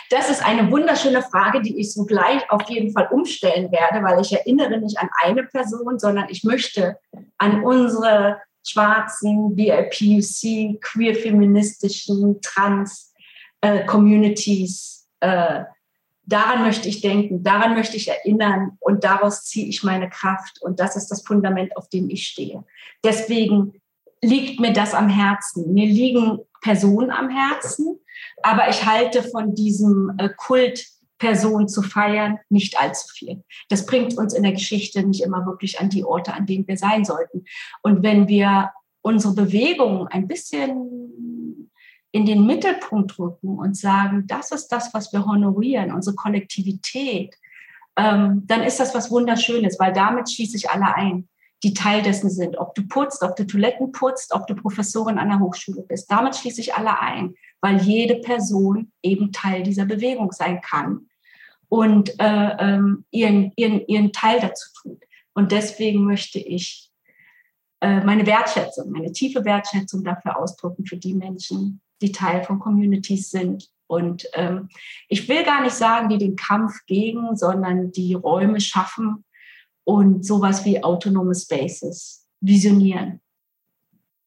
Das 0.09 0.30
ist 0.30 0.45
eine 0.45 0.72
wunderschöne 0.72 1.22
Frage, 1.22 1.62
die 1.62 1.80
ich 1.80 1.93
so 1.93 2.05
gleich 2.05 2.49
auf 2.49 2.70
jeden 2.70 2.91
Fall 2.91 3.07
umstellen 3.12 3.72
werde, 3.72 4.03
weil 4.05 4.22
ich 4.22 4.34
erinnere 4.34 4.78
nicht 4.80 4.97
an 4.97 5.09
eine 5.24 5.43
Person, 5.43 5.99
sondern 5.99 6.28
ich 6.30 6.43
möchte 6.43 6.97
an 7.38 7.64
unsere 7.64 8.39
schwarzen 8.66 9.55
BIPUC, 9.55 10.82
queer 10.82 11.16
feministischen, 11.16 12.41
trans 12.41 13.14
äh, 13.62 13.86
Communities 13.86 15.07
äh, 15.22 15.64
Daran 16.32 16.64
möchte 16.64 16.88
ich 16.88 17.01
denken, 17.01 17.43
daran 17.43 17.74
möchte 17.74 17.97
ich 17.97 18.07
erinnern 18.07 18.78
und 18.80 19.03
daraus 19.03 19.43
ziehe 19.43 19.68
ich 19.68 19.84
meine 19.84 20.09
Kraft 20.09 20.62
und 20.62 20.80
das 20.80 20.95
ist 20.95 21.09
das 21.09 21.24
Fundament, 21.24 21.76
auf 21.76 21.89
dem 21.89 22.09
ich 22.09 22.26
stehe. 22.28 22.64
Deswegen 23.03 23.82
liegt 24.22 24.59
mir 24.62 24.72
das 24.72 24.93
am 24.93 25.09
Herzen. 25.09 25.74
Mir 25.74 25.88
liegen 25.88 26.39
Personen 26.62 27.12
am 27.12 27.30
Herzen, 27.30 27.99
aber 28.43 28.69
ich 28.69 28.86
halte 28.86 29.24
von 29.24 29.55
diesem 29.55 30.13
äh, 30.17 30.30
Kult, 30.36 30.86
Personen 31.22 31.67
zu 31.67 31.84
feiern, 31.84 32.39
nicht 32.49 32.80
allzu 32.82 33.07
viel. 33.13 33.43
Das 33.69 33.86
bringt 33.86 34.17
uns 34.17 34.34
in 34.34 34.41
der 34.41 34.53
Geschichte 34.53 35.03
nicht 35.03 35.22
immer 35.22 35.45
wirklich 35.45 35.80
an 35.80 35.89
die 35.89 36.03
Orte, 36.03 36.34
an 36.34 36.47
denen 36.47 36.67
wir 36.67 36.78
sein 36.78 37.05
sollten. 37.05 37.45
Und 37.84 38.01
wenn 38.01 38.28
wir 38.28 38.72
unsere 39.03 39.36
Bewegung 39.36 40.07
ein 40.07 40.28
bisschen 40.28 41.69
in 42.11 42.26
den 42.26 42.45
Mittelpunkt 42.45 43.17
rücken 43.19 43.59
und 43.59 43.78
sagen, 43.78 44.26
das 44.26 44.51
ist 44.51 44.69
das, 44.69 44.93
was 44.93 45.13
wir 45.13 45.26
honorieren, 45.26 45.93
unsere 45.93 46.15
Kollektivität, 46.15 47.36
ähm, 47.95 48.43
dann 48.47 48.63
ist 48.63 48.80
das 48.80 48.95
was 48.95 49.11
Wunderschönes, 49.11 49.80
weil 49.80 49.93
damit 49.93 50.30
schließe 50.32 50.57
ich 50.57 50.72
alle 50.72 50.95
ein, 50.95 51.30
die 51.63 51.74
Teil 51.74 52.01
dessen 52.01 52.30
sind. 52.30 52.57
Ob 52.57 52.74
du 52.74 52.88
putzt, 52.88 53.22
ob 53.22 53.36
du 53.36 53.45
Toiletten 53.45 53.91
putzt, 53.91 54.34
ob 54.34 54.47
du 54.47 54.55
Professorin 54.55 55.19
an 55.19 55.30
der 55.30 55.39
Hochschule 55.39 55.84
bist. 55.84 56.09
Damit 56.11 56.36
schließe 56.36 56.61
ich 56.61 56.74
alle 56.74 56.99
ein, 56.99 57.36
weil 57.62 57.82
jede 57.82 58.16
Person 58.16 58.91
eben 59.01 59.32
Teil 59.32 59.64
dieser 59.64 59.86
Bewegung 59.86 60.32
sein 60.32 60.62
kann 60.62 61.07
und 61.70 62.20
äh, 62.20 62.55
ähm, 62.59 63.05
ihren, 63.12 63.53
ihren, 63.55 63.86
ihren 63.88 64.12
Teil 64.12 64.39
dazu 64.41 64.68
tut. 64.82 65.03
Und 65.34 65.51
deswegen 65.51 66.03
möchte 66.03 66.39
ich 66.39 66.91
äh, 67.80 68.03
meine 68.03 68.26
Wertschätzung, 68.26 68.91
meine 68.91 69.12
tiefe 69.12 69.45
Wertschätzung 69.45 70.03
dafür 70.03 70.38
ausdrücken 70.38 70.86
für 70.86 70.97
die 70.97 71.14
Menschen, 71.14 71.82
die 72.01 72.12
Teil 72.12 72.43
von 72.43 72.59
Communities 72.59 73.30
sind. 73.30 73.70
Und 73.88 74.28
ähm, 74.34 74.70
ich 75.07 75.30
will 75.30 75.43
gar 75.43 75.62
nicht 75.62 75.76
sagen, 75.76 76.09
die 76.09 76.18
den 76.18 76.36
Kampf 76.36 76.86
gegen, 76.88 77.36
sondern 77.36 77.91
die 77.91 78.16
Räume 78.16 78.59
schaffen 78.59 79.24
und 79.84 80.26
sowas 80.26 80.66
wie 80.66 80.84
autonome 80.84 81.36
Spaces 81.36 82.28
visionieren. 82.39 83.22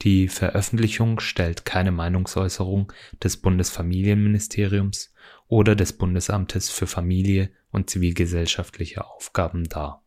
die 0.02 0.28
Veröffentlichung 0.28 1.20
stellt 1.20 1.66
keine 1.66 1.92
Meinungsäußerung 1.92 2.92
des 3.24 3.38
Bundesfamilienministeriums 3.38 5.14
oder 5.48 5.76
des 5.76 5.94
Bundesamtes 5.94 6.70
für 6.70 6.88
Familie 6.88 7.50
und 7.72 7.90
zivilgesellschaftliche 7.90 9.06
Aufgaben 9.06 9.64
dar. 9.66 10.05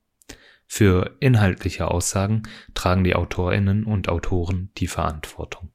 Für 0.68 1.16
inhaltliche 1.20 1.90
Aussagen 1.90 2.42
tragen 2.74 3.02
die 3.02 3.14
Autorinnen 3.14 3.84
und 3.84 4.08
Autoren 4.08 4.70
die 4.76 4.86
Verantwortung 4.86 5.70